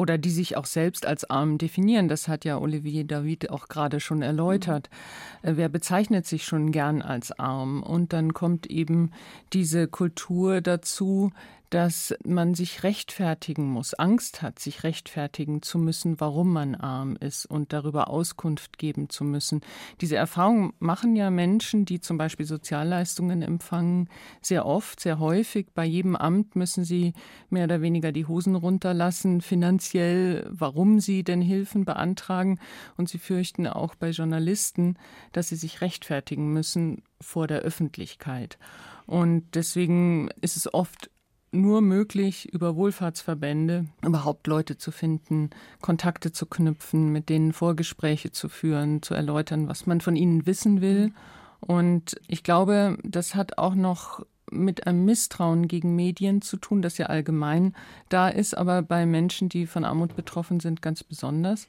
oder 0.01 0.17
die 0.17 0.31
sich 0.31 0.57
auch 0.57 0.65
selbst 0.65 1.05
als 1.05 1.29
arm 1.29 1.59
definieren. 1.59 2.09
Das 2.09 2.27
hat 2.27 2.47
ja 2.47 2.57
Olivier 2.59 3.05
David 3.05 3.51
auch 3.51 3.69
gerade 3.69 4.01
schon 4.01 4.23
erläutert. 4.23 4.89
Mhm. 5.43 5.59
Wer 5.59 5.69
bezeichnet 5.69 6.27
sich 6.27 6.45
schon 6.45 6.73
gern 6.73 7.03
als 7.03 7.39
arm? 7.39 7.83
Und 7.83 8.15
dann 8.15 8.33
kommt 8.33 8.67
eben 8.67 9.11
diese 9.53 9.89
Kultur 9.89 10.63
dazu, 10.63 11.33
dass 11.71 12.13
man 12.25 12.55
sich 12.55 12.83
rechtfertigen 12.83 13.71
muss, 13.71 13.95
Angst 13.95 14.43
hat, 14.43 14.59
sich 14.59 14.83
rechtfertigen 14.83 15.63
zu 15.63 15.79
müssen, 15.79 16.21
warum 16.21 16.53
man 16.53 16.75
arm 16.75 17.17
ist 17.17 17.47
und 17.47 17.73
darüber 17.73 18.11
Auskunft 18.11 18.77
geben 18.77 19.09
zu 19.09 19.23
müssen. 19.23 19.61
Diese 20.01 20.17
Erfahrung 20.17 20.75
machen 20.81 21.15
ja 21.15 21.31
Menschen, 21.31 21.85
die 21.85 22.01
zum 22.01 22.19
Beispiel 22.19 22.45
Sozialleistungen 22.45 23.43
empfangen, 23.43 24.09
sehr 24.43 24.67
oft, 24.67 24.99
sehr 24.99 25.21
häufig. 25.21 25.69
Bei 25.73 25.85
jedem 25.85 26.17
Amt 26.17 26.57
müssen 26.57 26.83
sie 26.83 27.15
mehr 27.51 27.65
oder 27.65 27.81
weniger 27.81 28.11
die 28.11 28.27
Hosen 28.27 28.57
runterlassen, 28.57 29.41
finanziell, 29.41 30.49
warum 30.51 30.99
sie 30.99 31.23
denn 31.23 31.41
Hilfen 31.41 31.85
beantragen. 31.85 32.59
Und 32.97 33.09
sie 33.09 33.19
fürchten 33.19 33.69
auch 33.69 33.95
bei 33.95 34.11
Journalisten, 34.11 34.97
dass 35.31 35.51
sie 35.51 35.57
sich 35.57 35.81
rechtfertigen 35.81 36.53
müssen 36.53 37.05
vor 37.21 37.47
der 37.47 37.61
Öffentlichkeit. 37.61 38.59
Und 39.07 39.55
deswegen 39.55 40.31
ist 40.41 40.57
es 40.57 40.73
oft 40.73 41.11
nur 41.53 41.81
möglich, 41.81 42.53
über 42.53 42.77
Wohlfahrtsverbände 42.77 43.87
überhaupt 44.05 44.47
Leute 44.47 44.79
zu 44.79 44.91
finden, 44.93 45.51
Kontakte 45.81 46.33
zu 46.33 46.47
knüpfen, 46.47 47.11
mit 47.11 47.29
denen 47.29 47.53
Vorgespräche 47.53 48.31
zu 48.31 48.49
führen, 48.49 49.03
zu 49.03 49.15
erläutern, 49.15 49.69
was 49.69 49.87
man 49.87 50.01
von 50.01 50.17
ihnen 50.17 50.47
wissen 50.47 50.81
will. 50.81 51.13
Und 51.61 52.21
ich 52.29 52.43
glaube, 52.43 52.99
das 53.03 53.35
hat 53.35 53.59
auch 53.59 53.75
noch 53.75 54.25
mit 54.51 54.87
einem 54.87 55.05
Misstrauen 55.05 55.69
gegen 55.69 55.95
Medien 55.95 56.43
zu 56.43 56.57
tun, 56.57 56.83
das 56.83 56.99
ja 56.99 57.07
allgemein 57.07 57.75
da 58.09 58.29
ist, 58.29 58.57
aber 58.57 58.83
bei 58.83 59.07
Menschen, 59.07 59.49
die 59.49 59.67
von 59.67 59.85
Armut 59.85 60.17
betroffen 60.17 60.61
sind, 60.61 60.83
ganz 60.83 61.05
besonders. 61.05 61.69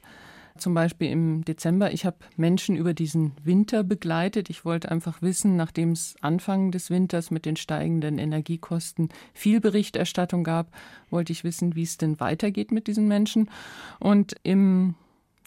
Zum 0.58 0.74
Beispiel 0.74 1.10
im 1.10 1.44
Dezember, 1.44 1.92
ich 1.92 2.04
habe 2.04 2.16
Menschen 2.36 2.76
über 2.76 2.94
diesen 2.94 3.32
Winter 3.42 3.82
begleitet. 3.82 4.50
Ich 4.50 4.64
wollte 4.64 4.90
einfach 4.90 5.22
wissen, 5.22 5.56
nachdem 5.56 5.92
es 5.92 6.14
Anfang 6.20 6.70
des 6.70 6.90
Winters 6.90 7.30
mit 7.30 7.46
den 7.46 7.56
steigenden 7.56 8.18
Energiekosten 8.18 9.08
viel 9.32 9.60
Berichterstattung 9.60 10.44
gab, 10.44 10.70
wollte 11.10 11.32
ich 11.32 11.44
wissen, 11.44 11.74
wie 11.74 11.82
es 11.82 11.96
denn 11.96 12.20
weitergeht 12.20 12.70
mit 12.70 12.86
diesen 12.86 13.08
Menschen. 13.08 13.50
Und 13.98 14.34
im 14.42 14.94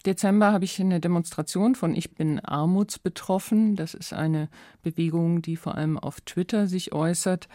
Dezember 0.06 0.52
habe 0.52 0.64
ich 0.64 0.80
eine 0.80 1.00
Demonstration 1.00 1.74
von 1.74 1.94
Ich 1.94 2.14
bin 2.14 2.38
armutsbetroffen. 2.40 3.74
Das 3.74 3.94
ist 3.94 4.12
eine 4.12 4.48
Bewegung, 4.82 5.42
die 5.42 5.56
vor 5.56 5.74
allem 5.74 5.98
auf 5.98 6.20
Twitter 6.20 6.68
sich 6.68 6.92
äußert, 6.92 7.48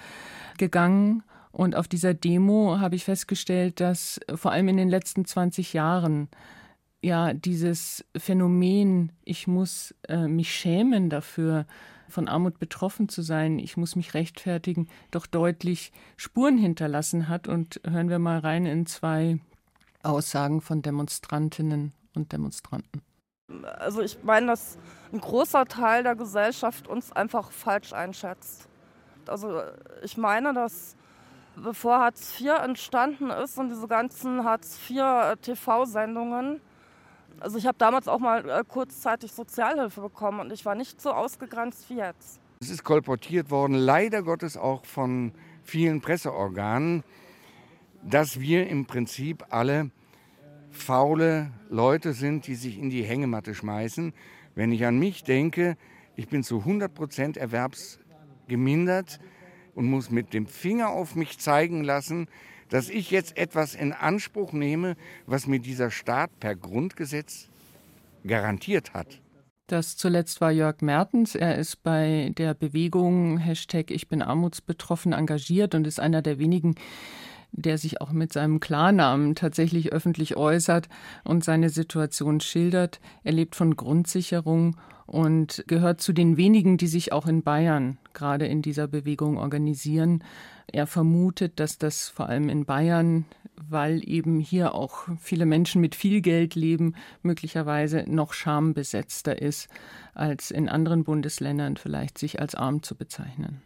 gegangen. 0.57 1.23
Und 1.51 1.75
auf 1.75 1.87
dieser 1.87 2.13
Demo 2.13 2.79
habe 2.79 2.95
ich 2.95 3.05
festgestellt, 3.05 3.79
dass 3.79 4.19
vor 4.35 4.51
allem 4.51 4.67
in 4.67 4.77
den 4.77 4.89
letzten 4.89 5.25
20 5.25 5.73
Jahren 5.73 6.29
ja 7.01 7.33
dieses 7.33 8.05
Phänomen, 8.15 9.11
ich 9.23 9.47
muss 9.47 9.95
äh, 10.07 10.27
mich 10.27 10.53
schämen 10.53 11.09
dafür, 11.09 11.65
von 12.11 12.27
Armut 12.27 12.59
betroffen 12.59 13.09
zu 13.09 13.21
sein, 13.21 13.57
ich 13.57 13.77
muss 13.77 13.95
mich 13.95 14.13
rechtfertigen, 14.13 14.87
doch 15.11 15.25
deutlich 15.25 15.91
Spuren 16.17 16.57
hinterlassen 16.57 17.29
hat. 17.29 17.47
Und 17.47 17.81
hören 17.87 18.09
wir 18.09 18.19
mal 18.19 18.39
rein 18.39 18.65
in 18.65 18.85
zwei 18.85 19.39
Aussagen 20.03 20.61
von 20.61 20.81
Demonstrantinnen 20.81 21.93
und 22.13 22.33
Demonstranten. 22.33 23.01
Also 23.79 24.01
ich 24.01 24.23
meine, 24.23 24.47
dass 24.47 24.77
ein 25.11 25.19
großer 25.19 25.65
Teil 25.65 26.03
der 26.03 26.15
Gesellschaft 26.15 26.87
uns 26.87 27.11
einfach 27.11 27.51
falsch 27.51 27.93
einschätzt. 27.93 28.67
Also 29.27 29.61
ich 30.03 30.17
meine, 30.17 30.53
dass 30.53 30.95
bevor 31.55 31.99
Hartz 31.99 32.39
IV 32.39 32.51
entstanden 32.63 33.29
ist 33.29 33.57
und 33.57 33.69
diese 33.69 33.87
ganzen 33.87 34.43
Hartz 34.43 34.77
IV 34.89 35.35
TV-Sendungen, 35.41 36.61
Also 37.41 37.57
ich 37.57 37.65
habe 37.65 37.77
damals 37.79 38.07
auch 38.07 38.19
mal 38.19 38.47
äh, 38.47 38.63
kurzzeitig 38.67 39.31
Sozialhilfe 39.31 39.99
bekommen 39.99 40.41
und 40.41 40.53
ich 40.53 40.63
war 40.63 40.75
nicht 40.75 41.01
so 41.01 41.11
ausgegrenzt 41.11 41.89
wie 41.89 41.97
jetzt. 41.97 42.39
Es 42.59 42.69
ist 42.69 42.83
kolportiert 42.83 43.49
worden, 43.49 43.73
leider 43.73 44.21
Gottes 44.21 44.57
auch 44.57 44.85
von 44.85 45.31
vielen 45.63 46.01
Presseorganen, 46.01 47.03
dass 48.03 48.39
wir 48.39 48.67
im 48.67 48.85
Prinzip 48.85 49.43
alle 49.49 49.89
faule 50.69 51.51
Leute 51.69 52.13
sind, 52.13 52.45
die 52.45 52.53
sich 52.53 52.77
in 52.77 52.91
die 52.91 53.01
Hängematte 53.01 53.55
schmeißen. 53.55 54.13
Wenn 54.53 54.71
ich 54.71 54.85
an 54.85 54.99
mich 54.99 55.23
denke, 55.23 55.77
ich 56.15 56.27
bin 56.27 56.43
zu 56.43 56.59
100 56.59 56.93
Prozent 56.93 57.37
erwerbsgemindert 57.37 59.19
und 59.73 59.87
muss 59.87 60.11
mit 60.11 60.35
dem 60.35 60.45
Finger 60.45 60.89
auf 60.89 61.15
mich 61.15 61.39
zeigen 61.39 61.83
lassen, 61.83 62.27
dass 62.71 62.89
ich 62.89 63.11
jetzt 63.11 63.37
etwas 63.37 63.75
in 63.75 63.91
Anspruch 63.93 64.53
nehme, 64.53 64.95
was 65.27 65.45
mir 65.45 65.59
dieser 65.59 65.91
Staat 65.91 66.31
per 66.39 66.55
Grundgesetz 66.55 67.49
garantiert 68.25 68.93
hat. 68.93 69.21
Das 69.67 69.97
zuletzt 69.97 70.41
war 70.41 70.51
Jörg 70.51 70.81
Mertens. 70.81 71.35
Er 71.35 71.57
ist 71.57 71.83
bei 71.83 72.31
der 72.37 72.53
Bewegung 72.53 73.37
Hashtag 73.37 73.91
Ich 73.91 74.07
bin 74.07 74.21
armutsbetroffen 74.21 75.13
engagiert 75.13 75.75
und 75.75 75.85
ist 75.85 75.99
einer 75.99 76.21
der 76.21 76.39
wenigen, 76.39 76.75
der 77.51 77.77
sich 77.77 77.99
auch 77.99 78.11
mit 78.11 78.31
seinem 78.31 78.61
Klarnamen 78.61 79.35
tatsächlich 79.35 79.91
öffentlich 79.91 80.37
äußert 80.37 80.87
und 81.25 81.43
seine 81.43 81.69
Situation 81.69 82.39
schildert. 82.39 83.01
Er 83.23 83.33
lebt 83.33 83.55
von 83.55 83.75
Grundsicherung 83.75 84.77
und 85.05 85.63
gehört 85.67 86.01
zu 86.01 86.13
den 86.13 86.37
wenigen, 86.37 86.77
die 86.77 86.87
sich 86.87 87.11
auch 87.11 87.27
in 87.27 87.43
Bayern 87.43 87.97
gerade 88.13 88.45
in 88.47 88.61
dieser 88.61 88.87
Bewegung 88.87 89.37
organisieren. 89.37 90.23
Er 90.67 90.87
vermutet, 90.87 91.59
dass 91.59 91.77
das 91.77 92.09
vor 92.09 92.29
allem 92.29 92.49
in 92.49 92.65
Bayern, 92.65 93.25
weil 93.69 94.07
eben 94.07 94.39
hier 94.39 94.73
auch 94.73 95.07
viele 95.19 95.45
Menschen 95.45 95.81
mit 95.81 95.95
viel 95.95 96.21
Geld 96.21 96.55
leben, 96.55 96.95
möglicherweise 97.23 98.05
noch 98.07 98.33
schambesetzter 98.33 99.41
ist, 99.41 99.69
als 100.13 100.51
in 100.51 100.69
anderen 100.69 101.03
Bundesländern 101.03 101.77
vielleicht 101.77 102.17
sich 102.17 102.39
als 102.39 102.55
arm 102.55 102.83
zu 102.83 102.95
bezeichnen. 102.95 103.61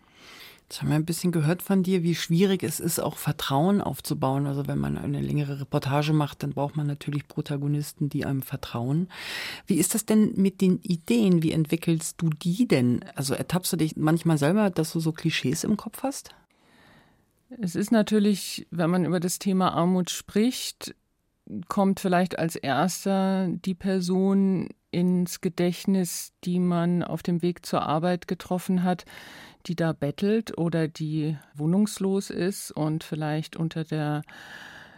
Jetzt 0.67 0.81
haben 0.81 0.89
wir 0.89 0.95
ein 0.95 1.05
bisschen 1.05 1.31
gehört 1.31 1.61
von 1.61 1.83
dir, 1.83 2.01
wie 2.01 2.15
schwierig 2.15 2.63
es 2.63 2.79
ist, 2.79 2.99
auch 2.99 3.17
Vertrauen 3.17 3.81
aufzubauen. 3.81 4.47
Also 4.47 4.65
wenn 4.65 4.79
man 4.79 4.97
eine 4.97 5.21
längere 5.21 5.59
Reportage 5.59 6.11
macht, 6.11 6.41
dann 6.41 6.53
braucht 6.53 6.75
man 6.75 6.87
natürlich 6.87 7.27
Protagonisten, 7.27 8.09
die 8.09 8.25
einem 8.25 8.41
vertrauen. 8.41 9.07
Wie 9.67 9.75
ist 9.75 9.93
das 9.93 10.07
denn 10.07 10.33
mit 10.35 10.61
den 10.61 10.79
Ideen? 10.81 11.43
Wie 11.43 11.51
entwickelst 11.51 12.19
du 12.19 12.31
die 12.31 12.67
denn? 12.67 13.05
Also 13.13 13.35
ertappst 13.35 13.73
du 13.73 13.77
dich 13.77 13.95
manchmal 13.95 14.39
selber, 14.39 14.71
dass 14.71 14.91
du 14.91 14.99
so 14.99 15.11
Klischees 15.11 15.63
im 15.63 15.77
Kopf 15.77 16.01
hast? 16.01 16.33
Es 17.61 17.75
ist 17.75 17.91
natürlich, 17.91 18.65
wenn 18.71 18.89
man 18.89 19.05
über 19.05 19.19
das 19.19 19.37
Thema 19.37 19.71
Armut 19.75 20.09
spricht, 20.09 20.95
kommt 21.67 21.99
vielleicht 21.99 22.39
als 22.39 22.55
erster 22.55 23.49
die 23.49 23.75
Person 23.75 24.69
ins 24.95 25.41
Gedächtnis, 25.41 26.31
die 26.45 26.59
man 26.59 27.03
auf 27.03 27.21
dem 27.21 27.41
Weg 27.41 27.65
zur 27.65 27.81
Arbeit 27.81 28.29
getroffen 28.29 28.83
hat, 28.83 29.03
die 29.65 29.75
da 29.75 29.91
bettelt 29.91 30.57
oder 30.57 30.87
die 30.87 31.37
wohnungslos 31.53 32.29
ist 32.29 32.71
und 32.71 33.03
vielleicht 33.03 33.57
unter 33.57 33.83
der 33.83 34.21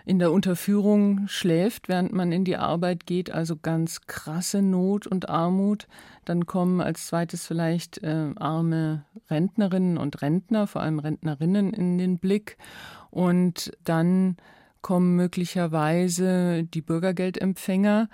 in 0.05 0.19
der 0.19 0.31
Unterführung 0.31 1.27
schläft, 1.27 1.89
während 1.89 2.13
man 2.13 2.31
in 2.31 2.45
die 2.45 2.55
Arbeit 2.55 3.05
geht, 3.05 3.29
also 3.29 3.57
ganz 3.57 4.01
krasse 4.05 4.61
Not 4.61 5.05
und 5.05 5.27
Armut. 5.27 5.87
Dann 6.23 6.45
kommen 6.45 6.79
als 6.79 7.07
zweites 7.07 7.45
vielleicht 7.45 8.01
äh, 8.03 8.29
arme 8.37 9.03
Rentnerinnen 9.29 9.97
und 9.97 10.21
Rentner, 10.21 10.65
vor 10.65 10.81
allem 10.81 10.99
Rentnerinnen 10.99 11.73
in 11.73 11.97
den 11.97 12.19
Blick. 12.19 12.57
Und 13.09 13.71
dann 13.83 14.37
kommen 14.81 15.17
möglicherweise 15.17 16.63
die 16.63 16.81
Bürgergeldempfänger. 16.81 18.07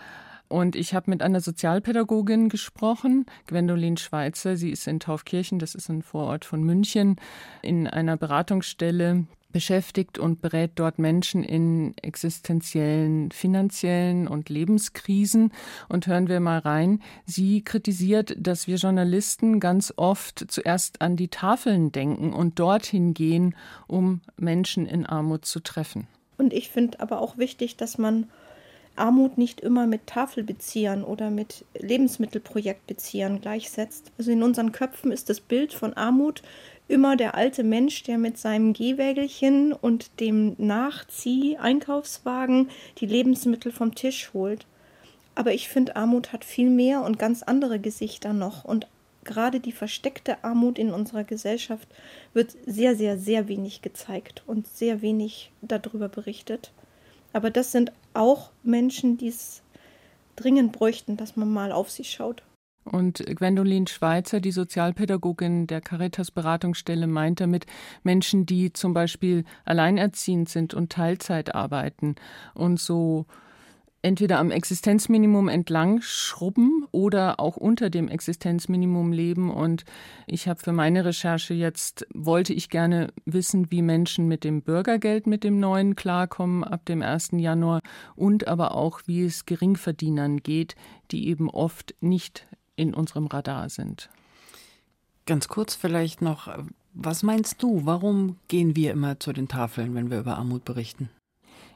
Und 0.54 0.76
ich 0.76 0.94
habe 0.94 1.10
mit 1.10 1.24
einer 1.24 1.42
Sozialpädagogin 1.42 2.48
gesprochen, 2.48 3.26
Gwendolin 3.48 3.98
Schweizer. 3.98 4.56
Sie 4.56 4.70
ist 4.70 4.86
in 4.86 5.00
Taufkirchen, 5.00 5.58
das 5.58 5.74
ist 5.74 5.90
ein 5.90 6.04
Vorort 6.04 6.46
von 6.46 6.62
München, 6.62 7.16
in 7.64 7.88
einer 7.88 8.18
Beratungsstelle 8.18 9.26
beschäftigt 9.52 10.20
und 10.20 10.44
berät 10.44 10.74
dort 10.76 11.00
Menschen 11.00 11.44
in 11.44 11.96
existenziellen, 12.04 13.32
finanziellen 13.32 14.28
und 14.28 14.50
Lebenskrisen. 14.50 15.52
Und 15.90 16.06
hören 16.06 16.28
wir 16.28 16.40
mal 16.40 16.60
rein. 16.60 17.02
Sie 17.26 17.64
kritisiert, 17.64 18.36
dass 18.38 18.68
wir 18.68 18.76
Journalisten 18.76 19.60
ganz 19.60 19.92
oft 19.96 20.46
zuerst 20.52 21.02
an 21.02 21.16
die 21.16 21.30
Tafeln 21.30 21.92
denken 21.92 22.32
und 22.32 22.60
dorthin 22.60 23.16
gehen, 23.16 23.56
um 23.88 24.22
Menschen 24.38 24.86
in 24.86 25.08
Armut 25.08 25.46
zu 25.46 25.62
treffen. 25.62 26.06
Und 26.38 26.54
ich 26.54 26.70
finde 26.70 27.00
aber 27.00 27.22
auch 27.22 27.40
wichtig, 27.40 27.76
dass 27.76 27.98
man 27.98 28.28
Armut 28.96 29.38
nicht 29.38 29.62
immer 29.62 29.88
mit 29.88 30.08
Tafelbeziehern 30.08 31.04
oder 31.04 31.30
mit 31.30 31.66
Lebensmittelprojektbeziehern 31.80 33.42
gleichsetzt. 33.42 34.12
Also 34.18 34.32
in 34.32 34.44
unseren 34.44 34.72
Köpfen 34.72 35.12
ist 35.12 35.30
das 35.30 35.42
Bild 35.42 35.74
von 35.74 35.94
Armut 35.94 36.42
immer 36.88 37.16
der 37.16 37.36
alte 37.36 37.64
Mensch, 37.64 38.04
der 38.04 38.18
mit 38.18 38.38
seinem 38.38 38.74
Gehwägelchen 38.74 39.74
und 39.74 40.20
dem 40.20 40.56
Nachzieh-Einkaufswagen 40.58 42.70
die 43.00 43.06
Lebensmittel 43.06 43.72
vom 43.72 43.96
Tisch 43.96 44.34
holt. 44.34 44.66
Aber 45.36 45.54
ich 45.54 45.70
finde, 45.70 45.96
Armut 45.96 46.34
hat 46.34 46.46
viel 46.46 46.70
mehr 46.70 47.02
und 47.02 47.18
ganz 47.18 47.42
andere 47.42 47.80
Gesichter 47.80 48.34
noch. 48.34 48.66
Und 48.66 48.88
gerade 49.24 49.60
die 49.60 49.72
versteckte 49.72 50.44
Armut 50.44 50.78
in 50.78 50.92
unserer 50.92 51.24
Gesellschaft 51.24 51.88
wird 52.34 52.56
sehr, 52.66 52.96
sehr, 52.96 53.18
sehr 53.18 53.48
wenig 53.48 53.82
gezeigt 53.82 54.44
und 54.46 54.68
sehr 54.68 55.02
wenig 55.02 55.52
darüber 55.62 56.10
berichtet. 56.10 56.72
Aber 57.34 57.50
das 57.50 57.72
sind 57.72 57.92
auch 58.14 58.52
Menschen, 58.64 59.18
die 59.18 59.28
es 59.28 59.62
dringend 60.36 60.72
bräuchten, 60.72 61.18
dass 61.18 61.36
man 61.36 61.52
mal 61.52 61.72
auf 61.72 61.90
sie 61.90 62.04
schaut. 62.04 62.44
Und 62.86 63.24
Gwendolin 63.26 63.88
Schweizer, 63.88 64.42
die 64.42 64.52
Sozialpädagogin 64.52 65.68
der 65.68 65.80
Caritas 65.80 66.32
Beratungsstelle, 66.32 67.08
meint 67.08 67.40
damit 67.40 67.66
Menschen, 68.04 68.46
die 68.46 68.74
zum 68.74 68.94
Beispiel 68.94 69.46
alleinerziehend 69.64 70.50
sind 70.50 70.74
und 70.74 70.92
Teilzeit 70.92 71.56
arbeiten 71.56 72.16
und 72.54 72.80
so 72.80 73.26
entweder 74.04 74.38
am 74.38 74.52
Existenzminimum 74.52 75.48
entlang 75.48 76.02
schrubben 76.02 76.86
oder 76.92 77.40
auch 77.40 77.58
unter 77.58 77.90
dem 77.90 78.10
Existenzminimum 78.10 79.12
leben. 79.12 79.50
Und 79.50 79.86
ich 80.28 80.48
habe 80.48 80.60
für 80.60 80.74
meine 80.74 81.06
Recherche 81.06 81.54
jetzt, 81.54 82.06
wollte 82.14 82.54
ich 82.54 82.70
gerne 82.70 83.12
wissen, 83.26 83.72
wie 83.72 83.82
Menschen 83.82 84.28
mit 84.28 84.44
dem 84.44 84.62
Bürgergeld, 84.62 85.26
mit 85.26 85.44
dem 85.44 85.60
neuen 85.60 85.96
klarkommen 85.96 86.64
ab 86.64 86.86
dem 86.86 87.02
1. 87.02 87.32
Januar 87.34 87.80
und 88.16 88.48
aber 88.48 88.76
auch, 88.76 89.02
wie 89.06 89.24
es 89.24 89.46
Geringverdienern 89.46 90.44
geht, 90.44 90.76
die 91.12 91.28
eben 91.30 91.50
oft 91.50 91.96
nicht 92.02 92.46
in 92.76 92.94
unserem 92.94 93.28
Radar 93.28 93.70
sind. 93.70 94.10
Ganz 95.26 95.48
kurz 95.48 95.74
vielleicht 95.76 96.22
noch, 96.22 96.54
was 96.94 97.24
meinst 97.24 97.64
du, 97.64 97.86
warum 97.86 98.38
gehen 98.50 98.76
wir 98.76 98.92
immer 98.92 99.20
zu 99.20 99.32
den 99.32 99.48
Tafeln, 99.48 99.96
wenn 99.96 100.12
wir 100.12 100.20
über 100.20 100.38
Armut 100.38 100.66
berichten? 100.66 101.10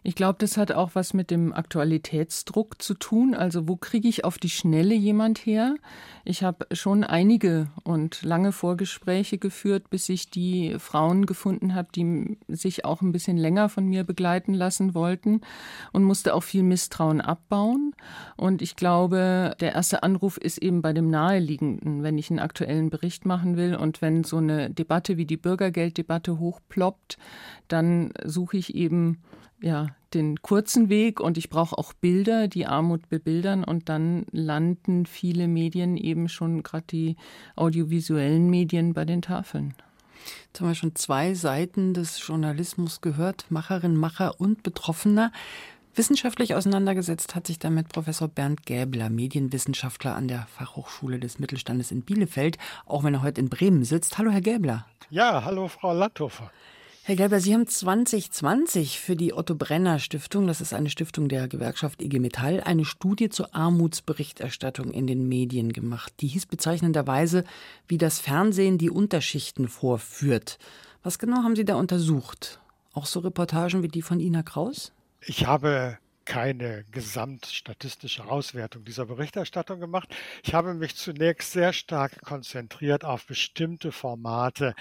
Ich 0.03 0.15
glaube, 0.15 0.37
das 0.39 0.57
hat 0.57 0.71
auch 0.71 0.91
was 0.93 1.13
mit 1.13 1.31
dem 1.31 1.53
Aktualitätsdruck 1.53 2.81
zu 2.81 2.93
tun. 2.93 3.33
Also 3.33 3.67
wo 3.67 3.75
kriege 3.75 4.07
ich 4.07 4.23
auf 4.23 4.37
die 4.37 4.49
Schnelle 4.49 4.93
jemand 4.93 5.39
her? 5.39 5.75
Ich 6.23 6.43
habe 6.43 6.67
schon 6.71 7.03
einige 7.03 7.67
und 7.83 8.21
lange 8.23 8.51
Vorgespräche 8.51 9.37
geführt, 9.37 9.89
bis 9.89 10.09
ich 10.09 10.29
die 10.29 10.75
Frauen 10.79 11.25
gefunden 11.25 11.75
habe, 11.75 11.89
die 11.95 12.37
sich 12.47 12.85
auch 12.85 13.01
ein 13.01 13.11
bisschen 13.11 13.37
länger 13.37 13.69
von 13.69 13.85
mir 13.85 14.03
begleiten 14.03 14.53
lassen 14.53 14.93
wollten 14.93 15.41
und 15.91 16.03
musste 16.03 16.33
auch 16.33 16.43
viel 16.43 16.63
Misstrauen 16.63 17.21
abbauen. 17.21 17.93
Und 18.35 18.61
ich 18.61 18.75
glaube, 18.75 19.55
der 19.59 19.73
erste 19.73 20.03
Anruf 20.03 20.37
ist 20.37 20.57
eben 20.57 20.81
bei 20.81 20.93
dem 20.93 21.09
Naheliegenden, 21.09 22.03
wenn 22.03 22.17
ich 22.17 22.29
einen 22.29 22.39
aktuellen 22.39 22.89
Bericht 22.89 23.25
machen 23.25 23.57
will 23.57 23.75
und 23.75 24.01
wenn 24.01 24.23
so 24.23 24.37
eine 24.37 24.69
Debatte 24.69 25.17
wie 25.17 25.25
die 25.25 25.37
Bürgergelddebatte 25.37 26.39
hochploppt, 26.39 27.17
dann 27.67 28.11
suche 28.23 28.57
ich 28.57 28.75
eben 28.75 29.19
ja, 29.61 29.87
den 30.13 30.41
kurzen 30.41 30.89
Weg 30.89 31.19
und 31.19 31.37
ich 31.37 31.49
brauche 31.49 31.77
auch 31.77 31.93
Bilder, 31.93 32.47
die 32.47 32.65
Armut 32.65 33.09
bebildern 33.09 33.63
und 33.63 33.89
dann 33.89 34.25
landen 34.31 35.05
viele 35.05 35.47
Medien 35.47 35.97
eben 35.97 36.29
schon, 36.29 36.63
gerade 36.63 36.85
die 36.89 37.15
audiovisuellen 37.55 38.49
Medien, 38.49 38.93
bei 38.93 39.05
den 39.05 39.21
Tafeln. 39.21 39.73
Jetzt 40.47 40.61
haben 40.61 40.67
wir 40.67 40.75
schon 40.75 40.95
zwei 40.95 41.33
Seiten 41.33 41.93
des 41.93 42.25
Journalismus 42.25 43.01
gehört, 43.01 43.45
Macherin, 43.49 43.95
Macher 43.95 44.39
und 44.39 44.63
Betroffener. 44.63 45.31
Wissenschaftlich 45.95 46.53
auseinandergesetzt 46.53 47.33
hat 47.33 47.47
sich 47.47 47.57
damit 47.57 47.89
Professor 47.89 48.27
Bernd 48.27 48.65
Gäbler, 48.65 49.09
Medienwissenschaftler 49.09 50.15
an 50.15 50.27
der 50.27 50.45
Fachhochschule 50.47 51.19
des 51.19 51.39
Mittelstandes 51.39 51.91
in 51.91 52.03
Bielefeld, 52.03 52.57
auch 52.85 53.03
wenn 53.03 53.15
er 53.15 53.23
heute 53.23 53.41
in 53.41 53.49
Bremen 53.49 53.83
sitzt. 53.83 54.17
Hallo, 54.17 54.29
Herr 54.29 54.41
Gäbler. 54.41 54.85
Ja, 55.09 55.43
hallo, 55.43 55.67
Frau 55.67 55.93
Latthofer. 55.93 56.51
Herr 57.07 57.15
Gelber, 57.15 57.39
Sie 57.39 57.53
haben 57.53 57.65
2020 57.65 58.99
für 58.99 59.15
die 59.15 59.33
Otto 59.33 59.55
Brenner 59.55 59.97
Stiftung, 59.97 60.45
das 60.45 60.59
ist 60.59 60.73
eine 60.73 60.89
Stiftung 60.89 61.29
der 61.29 61.47
Gewerkschaft 61.47 62.01
IG 62.01 62.19
Metall, 62.19 62.59
eine 62.59 62.83
Studie 62.83 63.29
zur 63.29 63.55
Armutsberichterstattung 63.55 64.91
in 64.91 65.07
den 65.07 65.25
Medien 65.29 65.71
gemacht. 65.71 66.11
Die 66.19 66.27
hieß 66.27 66.47
bezeichnenderweise, 66.47 67.45
wie 67.87 67.97
das 67.97 68.19
Fernsehen 68.19 68.77
die 68.77 68.89
Unterschichten 68.89 69.69
vorführt. 69.69 70.59
Was 71.01 71.17
genau 71.17 71.43
haben 71.43 71.55
Sie 71.55 71.63
da 71.63 71.75
untersucht? 71.75 72.59
Auch 72.91 73.05
so 73.05 73.21
Reportagen 73.21 73.83
wie 73.83 73.87
die 73.87 74.01
von 74.01 74.19
Ina 74.19 74.43
Kraus? 74.43 74.91
Ich 75.21 75.47
habe 75.47 75.97
keine 76.27 76.83
gesamtstatistische 76.91 78.25
Auswertung 78.25 78.83
dieser 78.83 79.05
Berichterstattung 79.05 79.79
gemacht. 79.79 80.13
Ich 80.43 80.53
habe 80.53 80.73
mich 80.73 80.97
zunächst 80.97 81.53
sehr 81.53 81.71
stark 81.71 82.21
konzentriert 82.21 83.05
auf 83.05 83.25
bestimmte 83.25 83.93
Formate, 83.93 84.75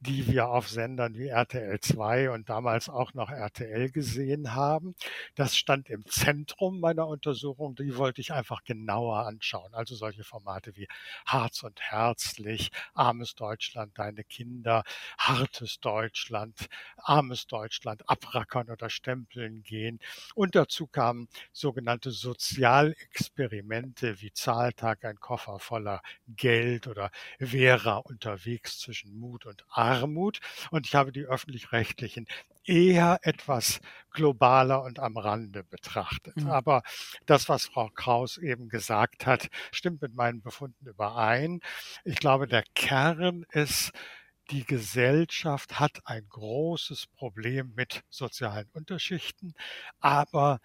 die 0.00 0.26
wir 0.26 0.48
auf 0.48 0.68
Sendern 0.68 1.16
wie 1.16 1.28
RTL 1.28 1.78
2 1.78 2.30
und 2.30 2.48
damals 2.48 2.88
auch 2.88 3.14
noch 3.14 3.30
RTL 3.30 3.90
gesehen 3.90 4.54
haben. 4.54 4.96
Das 5.36 5.56
stand 5.56 5.88
im 5.88 6.04
Zentrum 6.06 6.80
meiner 6.80 7.06
Untersuchung. 7.06 7.76
Die 7.76 7.96
wollte 7.96 8.20
ich 8.20 8.32
einfach 8.32 8.64
genauer 8.64 9.24
anschauen. 9.26 9.74
Also 9.74 9.94
solche 9.94 10.24
Formate 10.24 10.74
wie 10.74 10.88
Harz 11.26 11.62
und 11.62 11.80
Herzlich, 11.80 12.70
Armes 12.94 13.36
Deutschland, 13.36 13.96
Deine 13.96 14.24
Kinder, 14.24 14.82
Hartes 15.16 15.78
Deutschland, 15.78 16.68
Armes 16.96 17.46
Deutschland, 17.46 18.08
Abrackern 18.08 18.68
oder 18.70 18.90
Stempeln 18.90 19.62
gehen. 19.62 20.00
Und 20.34 20.56
dazu 20.56 20.87
kamen 20.88 21.28
sogenannte 21.52 22.10
Sozialexperimente 22.10 24.20
wie 24.20 24.32
Zahltag, 24.32 25.04
ein 25.04 25.20
Koffer 25.20 25.58
voller 25.58 26.02
Geld 26.26 26.86
oder 26.86 27.10
Vera 27.38 27.96
unterwegs 27.96 28.78
zwischen 28.78 29.18
Mut 29.18 29.46
und 29.46 29.64
Armut. 29.70 30.40
Und 30.70 30.86
ich 30.86 30.94
habe 30.94 31.12
die 31.12 31.24
öffentlich-rechtlichen 31.24 32.26
eher 32.64 33.18
etwas 33.22 33.80
globaler 34.12 34.82
und 34.82 34.98
am 34.98 35.16
Rande 35.16 35.64
betrachtet. 35.64 36.36
Mhm. 36.36 36.50
Aber 36.50 36.82
das, 37.26 37.48
was 37.48 37.66
Frau 37.66 37.88
Kraus 37.88 38.36
eben 38.36 38.68
gesagt 38.68 39.26
hat, 39.26 39.48
stimmt 39.72 40.02
mit 40.02 40.14
meinen 40.14 40.42
Befunden 40.42 40.86
überein. 40.86 41.60
Ich 42.04 42.16
glaube, 42.16 42.46
der 42.46 42.64
Kern 42.74 43.44
ist, 43.50 43.92
die 44.50 44.64
Gesellschaft 44.64 45.78
hat 45.78 46.00
ein 46.04 46.26
großes 46.28 47.06
Problem 47.08 47.72
mit 47.74 48.02
sozialen 48.08 48.68
Unterschichten, 48.72 49.54
aber 50.00 50.60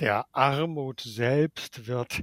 der 0.00 0.26
Armut 0.32 1.00
selbst 1.02 1.86
wird 1.86 2.22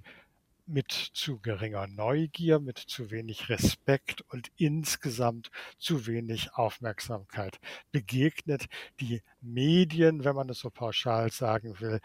mit 0.65 0.91
zu 0.91 1.39
geringer 1.39 1.87
Neugier, 1.87 2.59
mit 2.59 2.77
zu 2.77 3.09
wenig 3.09 3.49
Respekt 3.49 4.21
und 4.29 4.51
insgesamt 4.57 5.49
zu 5.77 6.07
wenig 6.07 6.53
Aufmerksamkeit 6.53 7.59
begegnet. 7.91 8.65
Die 8.99 9.21
Medien, 9.39 10.25
wenn 10.25 10.35
man 10.35 10.49
es 10.49 10.59
so 10.59 10.69
pauschal 10.69 11.31
sagen 11.31 11.79
will, 11.79 12.01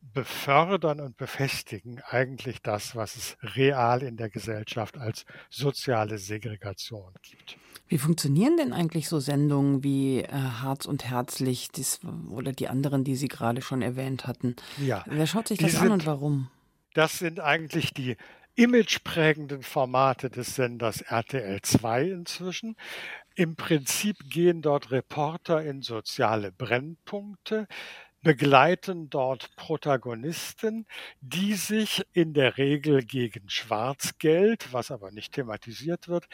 befördern 0.00 1.00
und 1.00 1.16
befestigen 1.16 2.00
eigentlich 2.02 2.60
das, 2.60 2.94
was 2.94 3.16
es 3.16 3.36
real 3.56 4.02
in 4.02 4.16
der 4.16 4.30
Gesellschaft 4.30 4.98
als 4.98 5.24
soziale 5.48 6.18
Segregation 6.18 7.14
gibt. 7.22 7.56
Wie 7.88 7.98
funktionieren 7.98 8.58
denn 8.58 8.72
eigentlich 8.72 9.08
so 9.08 9.18
Sendungen 9.18 9.82
wie 9.82 10.20
äh, 10.20 10.28
Harz 10.30 10.84
und 10.84 11.04
Herzlich 11.04 11.70
das, 11.72 12.00
oder 12.30 12.52
die 12.52 12.68
anderen, 12.68 13.02
die 13.02 13.16
Sie 13.16 13.28
gerade 13.28 13.62
schon 13.62 13.80
erwähnt 13.80 14.26
hatten? 14.26 14.56
Ja. 14.78 15.04
Wer 15.06 15.26
schaut 15.26 15.48
sich 15.48 15.58
das 15.58 15.76
an 15.76 15.92
und 15.92 16.06
warum? 16.06 16.50
Das 16.92 17.18
sind 17.18 17.40
eigentlich 17.40 17.94
die 17.94 18.16
imageprägenden 18.56 19.62
Formate 19.62 20.30
des 20.30 20.56
Senders 20.56 21.00
RTL 21.00 21.62
2 21.62 22.02
inzwischen. 22.10 22.76
Im 23.34 23.56
Prinzip 23.56 24.16
gehen 24.28 24.62
dort 24.62 24.90
Reporter 24.90 25.62
in 25.62 25.80
soziale 25.80 26.50
Brennpunkte, 26.50 27.68
begleiten 28.20 29.10
dort 29.10 29.54
Protagonisten, 29.54 30.86
die 31.20 31.54
sich 31.54 32.04
in 32.12 32.34
der 32.34 32.58
Regel 32.58 33.04
gegen 33.04 33.48
Schwarzgeld, 33.48 34.72
was 34.72 34.90
aber 34.90 35.12
nicht 35.12 35.34
thematisiert 35.34 36.08
wird, 36.08 36.26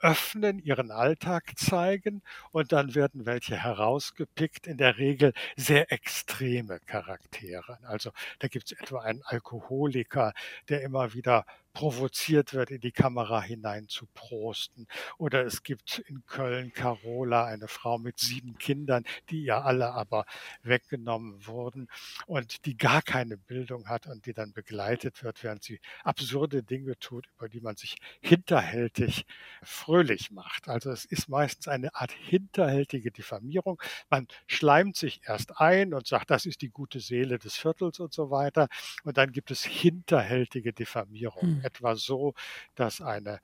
öffnen, 0.00 0.58
ihren 0.58 0.90
Alltag 0.90 1.52
zeigen 1.56 2.22
und 2.52 2.72
dann 2.72 2.94
werden 2.94 3.26
welche 3.26 3.56
herausgepickt, 3.56 4.66
in 4.66 4.78
der 4.78 4.98
Regel 4.98 5.32
sehr 5.56 5.92
extreme 5.92 6.80
Charaktere. 6.86 7.78
Also 7.84 8.10
da 8.38 8.48
gibt 8.48 8.72
es 8.72 8.78
etwa 8.78 9.00
einen 9.02 9.22
Alkoholiker, 9.24 10.32
der 10.68 10.82
immer 10.82 11.14
wieder 11.14 11.44
provoziert 11.72 12.52
wird, 12.52 12.70
in 12.70 12.80
die 12.80 12.92
Kamera 12.92 13.40
hinein 13.42 13.88
zu 13.88 14.06
prosten. 14.12 14.86
Oder 15.18 15.44
es 15.44 15.62
gibt 15.62 15.98
in 16.00 16.24
Köln 16.26 16.72
Carola, 16.72 17.44
eine 17.44 17.68
Frau 17.68 17.98
mit 17.98 18.18
sieben 18.18 18.58
Kindern, 18.58 19.04
die 19.30 19.44
ja 19.44 19.62
alle 19.62 19.92
aber 19.92 20.24
weggenommen 20.62 21.46
wurden 21.46 21.88
und 22.26 22.66
die 22.66 22.76
gar 22.76 23.02
keine 23.02 23.36
Bildung 23.36 23.88
hat 23.88 24.06
und 24.06 24.26
die 24.26 24.34
dann 24.34 24.52
begleitet 24.52 25.22
wird, 25.22 25.42
während 25.42 25.62
sie 25.62 25.80
absurde 26.02 26.62
Dinge 26.62 26.98
tut, 26.98 27.28
über 27.36 27.48
die 27.48 27.60
man 27.60 27.76
sich 27.76 27.96
hinterhältig 28.20 29.24
fröhlich 29.62 30.30
macht. 30.30 30.68
Also 30.68 30.90
es 30.90 31.04
ist 31.04 31.28
meistens 31.28 31.68
eine 31.68 31.94
Art 31.94 32.12
hinterhältige 32.12 33.12
Diffamierung. 33.12 33.80
Man 34.08 34.26
schleimt 34.46 34.96
sich 34.96 35.20
erst 35.24 35.60
ein 35.60 35.94
und 35.94 36.06
sagt, 36.06 36.30
das 36.30 36.46
ist 36.46 36.62
die 36.62 36.70
gute 36.70 37.00
Seele 37.00 37.38
des 37.38 37.56
Viertels 37.56 38.00
und 38.00 38.12
so 38.12 38.30
weiter. 38.30 38.68
Und 39.04 39.16
dann 39.16 39.32
gibt 39.32 39.50
es 39.50 39.64
hinterhältige 39.64 40.72
Diffamierung. 40.72 41.42
Hm 41.42 41.59
etwa 41.64 41.96
so, 41.96 42.34
dass 42.74 43.00
eine 43.00 43.40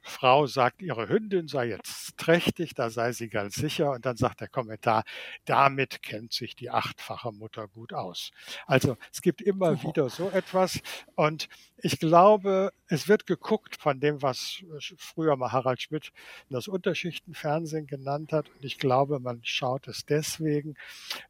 Frau 0.00 0.46
sagt, 0.46 0.82
ihre 0.82 1.08
Hündin 1.08 1.48
sei 1.48 1.68
jetzt 1.68 2.16
trächtig, 2.16 2.74
da 2.74 2.90
sei 2.90 3.12
sie 3.12 3.28
ganz 3.28 3.54
sicher. 3.54 3.92
Und 3.92 4.06
dann 4.06 4.16
sagt 4.16 4.40
der 4.40 4.48
Kommentar, 4.48 5.04
damit 5.44 6.02
kennt 6.02 6.32
sich 6.32 6.54
die 6.54 6.70
achtfache 6.70 7.32
Mutter 7.32 7.68
gut 7.68 7.92
aus. 7.92 8.30
Also 8.66 8.96
es 9.12 9.20
gibt 9.20 9.40
immer 9.40 9.82
wieder 9.82 10.08
so 10.08 10.30
etwas. 10.30 10.80
Und 11.14 11.48
ich 11.78 11.98
glaube, 11.98 12.72
es 12.88 13.08
wird 13.08 13.26
geguckt 13.26 13.76
von 13.76 14.00
dem, 14.00 14.22
was 14.22 14.62
früher 14.96 15.36
mal 15.36 15.52
Harald 15.52 15.82
Schmidt 15.82 16.12
das 16.48 16.68
Unterschichtenfernsehen 16.68 17.86
genannt 17.86 18.32
hat. 18.32 18.48
Und 18.48 18.64
ich 18.64 18.78
glaube, 18.78 19.20
man 19.20 19.40
schaut 19.44 19.88
es 19.88 20.06
deswegen, 20.06 20.76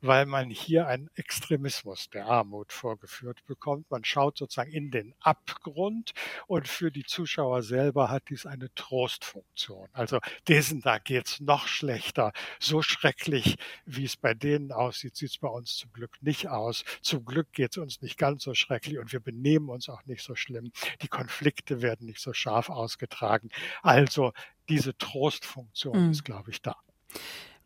weil 0.00 0.26
man 0.26 0.50
hier 0.50 0.86
einen 0.86 1.10
Extremismus 1.14 2.10
der 2.10 2.26
Armut 2.26 2.72
vorgeführt 2.72 3.44
bekommt. 3.46 3.90
Man 3.90 4.04
schaut 4.04 4.38
sozusagen 4.38 4.70
in 4.70 4.90
den 4.90 5.14
Abgrund 5.20 6.12
und 6.46 6.68
für 6.68 6.90
die 6.90 7.04
Zuschauer 7.04 7.62
selber 7.62 8.10
hat 8.16 8.24
dies 8.28 8.46
eine 8.46 8.72
Trostfunktion. 8.74 9.88
Also 9.92 10.18
diesen 10.48 10.80
da 10.80 10.98
geht's 10.98 11.40
noch 11.40 11.68
schlechter. 11.68 12.32
So 12.58 12.82
schrecklich, 12.82 13.56
wie 13.84 14.04
es 14.04 14.16
bei 14.16 14.34
denen 14.34 14.72
aussieht, 14.72 15.16
sieht's 15.16 15.38
bei 15.38 15.48
uns 15.48 15.76
zum 15.76 15.92
Glück 15.92 16.16
nicht 16.20 16.48
aus. 16.48 16.84
Zum 17.02 17.24
Glück 17.24 17.52
geht's 17.52 17.78
uns 17.78 18.02
nicht 18.02 18.18
ganz 18.18 18.42
so 18.42 18.54
schrecklich 18.54 18.98
und 18.98 19.12
wir 19.12 19.20
benehmen 19.20 19.68
uns 19.68 19.88
auch 19.88 20.04
nicht 20.06 20.22
so 20.22 20.34
schlimm. 20.34 20.72
Die 21.02 21.08
Konflikte 21.08 21.82
werden 21.82 22.06
nicht 22.06 22.20
so 22.20 22.32
scharf 22.32 22.70
ausgetragen. 22.70 23.50
Also 23.82 24.32
diese 24.68 24.96
Trostfunktion 24.96 26.06
mhm. 26.06 26.10
ist, 26.10 26.24
glaube 26.24 26.50
ich, 26.50 26.62
da. 26.62 26.76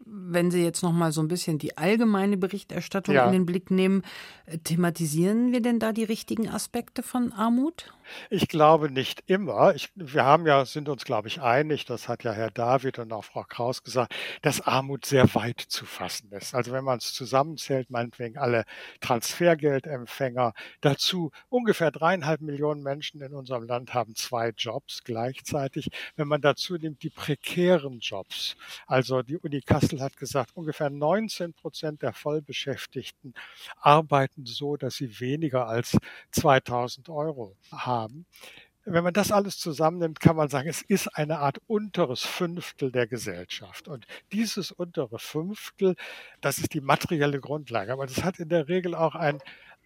Wenn 0.07 0.51
Sie 0.51 0.65
jetzt 0.65 0.83
noch 0.83 0.93
mal 0.93 1.13
so 1.13 1.21
ein 1.21 1.29
bisschen 1.29 1.59
die 1.59 1.77
allgemeine 1.77 2.37
Berichterstattung 2.37 3.15
ja. 3.15 3.27
in 3.27 3.33
den 3.33 3.47
Blick 3.47 3.71
nehmen, 3.71 4.03
äh, 4.47 4.59
thematisieren 4.59 5.53
wir 5.53 5.61
denn 5.61 5.79
da 5.79 5.93
die 5.93 6.05
richtigen 6.05 6.49
Aspekte 6.49 7.03
von 7.03 7.33
Armut? 7.33 7.93
Ich 8.29 8.49
glaube 8.49 8.91
nicht 8.91 9.23
immer. 9.27 9.75
Ich, 9.75 9.91
wir 9.95 10.25
haben 10.25 10.47
ja, 10.47 10.65
sind 10.65 10.89
uns, 10.89 11.05
glaube 11.05 11.29
ich, 11.29 11.41
einig, 11.41 11.85
das 11.85 12.09
hat 12.09 12.25
ja 12.25 12.33
Herr 12.33 12.51
David 12.51 12.99
und 12.99 13.13
auch 13.13 13.25
Frau 13.25 13.45
Kraus 13.45 13.83
gesagt, 13.83 14.15
dass 14.43 14.61
Armut 14.61 15.07
sehr 15.07 15.35
weit 15.35 15.61
zu 15.61 15.85
fassen 15.85 16.31
ist. 16.33 16.55
Also 16.55 16.73
wenn 16.73 16.85
man 16.85 16.99
es 16.99 17.13
zusammenzählt, 17.13 17.91
meinetwegen 17.91 18.39
alle 18.39 18.65
Transfergeldempfänger, 19.01 20.55
dazu 20.81 21.31
ungefähr 21.49 21.91
dreieinhalb 21.91 22.41
Millionen 22.41 22.83
Menschen 22.83 23.21
in 23.21 23.35
unserem 23.35 23.65
Land 23.65 23.95
haben 23.95 24.15
zwei 24.15 24.51
Jobs 24.57 25.05
gleichzeitig. 25.05 25.91
Wenn 26.17 26.29
man 26.29 26.41
dazu 26.41 26.75
nimmt 26.75 27.03
die 27.03 27.11
prekären 27.11 28.01
Jobs, 28.01 28.57
also 28.87 29.23
die 29.23 29.39
Uni 29.39 29.61
Kassel 29.91 30.01
hat 30.01 30.17
gesagt, 30.17 30.51
ungefähr 30.55 30.89
19 30.89 31.53
Prozent 31.53 32.03
der 32.03 32.13
Vollbeschäftigten 32.13 33.35
arbeiten 33.81 34.47
so, 34.47 34.77
dass 34.77 34.95
sie 34.95 35.19
weniger 35.19 35.67
als 35.67 35.97
2000 36.31 37.09
Euro 37.09 37.57
haben 37.73 37.91
haben. 37.91 38.27
Wenn 38.85 39.05
man 39.05 39.13
das 39.13 39.31
alles 39.31 39.59
zusammennimmt, 39.59 40.21
kann 40.21 40.37
man 40.37 40.49
sagen, 40.49 40.69
es 40.69 40.83
ist 40.83 41.09
eine 41.09 41.41
Art 41.41 41.59
unteres 41.67 42.23
Fünftel 42.23 42.93
der 42.93 43.07
Gesellschaft. 43.07 43.89
Und 43.89 44.07
dieses 44.33 44.73
untere 44.73 45.19
Fünftel, 45.19 45.97
das 46.41 46.59
ist 46.59 46.73
die 46.73 46.81
materielle 46.81 47.41
Grundlage. 47.41 47.93
Aber 47.93 48.07
das 48.07 48.23
hat 48.23 48.39
in 48.39 48.49
der 48.49 48.69
Regel 48.69 48.95
auch 48.95 49.15
ein 49.15 49.41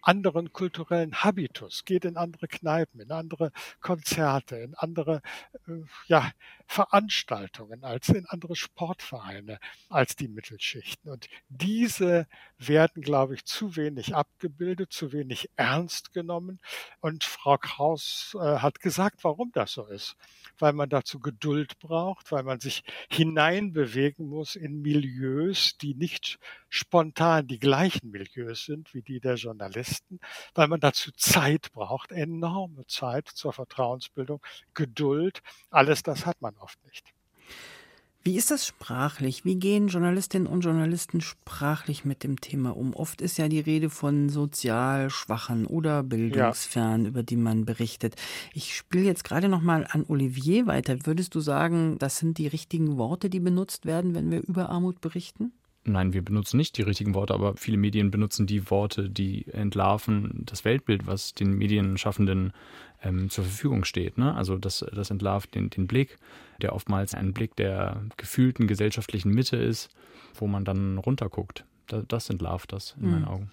anderen 0.05 0.53
kulturellen 0.53 1.23
Habitus, 1.23 1.83
geht 1.83 2.05
in 2.05 2.15
andere 2.15 2.47
Kneipen, 2.47 3.01
in 3.01 3.11
andere 3.11 3.51
Konzerte, 3.81 4.57
in 4.57 4.75
andere 4.75 5.21
äh, 5.67 5.81
ja, 6.07 6.31
Veranstaltungen, 6.67 7.83
als 7.83 8.09
in 8.09 8.25
andere 8.27 8.55
Sportvereine, 8.55 9.59
als 9.89 10.15
die 10.15 10.27
Mittelschichten. 10.27 11.11
Und 11.11 11.27
diese 11.49 12.27
werden, 12.57 13.01
glaube 13.01 13.35
ich, 13.35 13.45
zu 13.45 13.75
wenig 13.75 14.15
abgebildet, 14.15 14.91
zu 14.91 15.11
wenig 15.11 15.49
ernst 15.55 16.13
genommen. 16.13 16.59
Und 17.01 17.23
Frau 17.23 17.57
Kraus 17.57 18.35
äh, 18.39 18.57
hat 18.59 18.79
gesagt, 18.79 19.23
warum 19.23 19.51
das 19.53 19.73
so 19.73 19.85
ist. 19.87 20.15
Weil 20.57 20.73
man 20.73 20.89
dazu 20.89 21.19
Geduld 21.19 21.79
braucht, 21.79 22.31
weil 22.31 22.43
man 22.43 22.59
sich 22.59 22.83
hineinbewegen 23.09 24.27
muss 24.27 24.55
in 24.55 24.81
Milieus, 24.81 25.77
die 25.77 25.95
nicht 25.95 26.39
spontan 26.69 27.47
die 27.47 27.59
gleichen 27.59 28.11
Milieus 28.11 28.65
sind 28.65 28.93
wie 28.93 29.01
die 29.01 29.19
der 29.19 29.35
Journalisten, 29.35 30.19
weil 30.53 30.67
man 30.67 30.79
dazu 30.79 31.11
Zeit 31.11 31.71
braucht, 31.71 32.11
enorme 32.11 32.85
Zeit 32.87 33.27
zur 33.29 33.53
Vertrauensbildung, 33.53 34.41
Geduld. 34.73 35.41
Alles 35.69 36.03
das 36.03 36.25
hat 36.25 36.41
man 36.41 36.54
oft 36.59 36.83
nicht. 36.85 37.13
Wie 38.27 38.37
ist 38.37 38.49
das 38.49 38.65
sprachlich? 38.65 39.45
Wie 39.45 39.53
gehen 39.53 39.87
Journalistinnen 39.87 40.47
und 40.47 40.61
Journalisten 40.61 41.21
sprachlich 41.21 42.05
mit 42.05 42.23
dem 42.23 42.41
Thema 42.41 42.75
um? 42.75 42.95
Oft 42.95 43.21
ist 43.21 43.37
ja 43.37 43.47
die 43.47 43.59
Rede 43.59 43.91
von 43.91 44.29
sozial 44.29 45.11
Schwachen 45.11 45.67
oder 45.67 46.01
Bildungsfernen, 46.01 47.03
ja. 47.03 47.09
über 47.09 47.21
die 47.21 47.35
man 47.35 47.65
berichtet. 47.65 48.15
Ich 48.55 48.75
spiele 48.75 49.05
jetzt 49.05 49.25
gerade 49.25 49.47
noch 49.47 49.61
mal 49.61 49.85
an 49.87 50.05
Olivier 50.07 50.65
weiter. 50.65 51.05
Würdest 51.05 51.35
du 51.35 51.39
sagen, 51.39 51.99
das 51.99 52.17
sind 52.17 52.39
die 52.39 52.47
richtigen 52.47 52.97
Worte, 52.97 53.29
die 53.29 53.39
benutzt 53.39 53.85
werden, 53.85 54.15
wenn 54.15 54.31
wir 54.31 54.41
über 54.41 54.69
Armut 54.69 55.01
berichten? 55.01 55.51
Nein, 55.87 56.13
wir 56.13 56.23
benutzen 56.23 56.57
nicht 56.57 56.77
die 56.79 56.81
richtigen 56.81 57.13
Worte, 57.13 57.35
aber 57.35 57.57
viele 57.57 57.77
Medien 57.77 58.09
benutzen 58.09 58.47
die 58.47 58.71
Worte, 58.71 59.07
die 59.07 59.45
entlarven 59.51 60.41
das 60.47 60.65
Weltbild, 60.65 61.05
was 61.05 61.35
den 61.35 61.51
Medienschaffenden 61.51 62.53
ähm, 63.03 63.29
zur 63.29 63.43
Verfügung 63.43 63.85
steht. 63.85 64.17
Ne? 64.17 64.33
Also 64.35 64.57
das, 64.57 64.85
das 64.93 65.09
entlarvt 65.09 65.55
den, 65.55 65.69
den 65.69 65.87
Blick, 65.87 66.17
der 66.61 66.73
oftmals 66.73 67.13
ein 67.13 67.33
Blick 67.33 67.55
der 67.55 68.01
gefühlten 68.17 68.67
gesellschaftlichen 68.67 69.31
Mitte 69.31 69.57
ist, 69.57 69.89
wo 70.35 70.47
man 70.47 70.65
dann 70.65 70.97
runterguckt. 70.97 71.65
Das, 71.87 72.05
das 72.07 72.29
entlarvt 72.29 72.73
das 72.73 72.95
in 72.99 73.05
mhm. 73.05 73.11
meinen 73.11 73.25
Augen. 73.25 73.51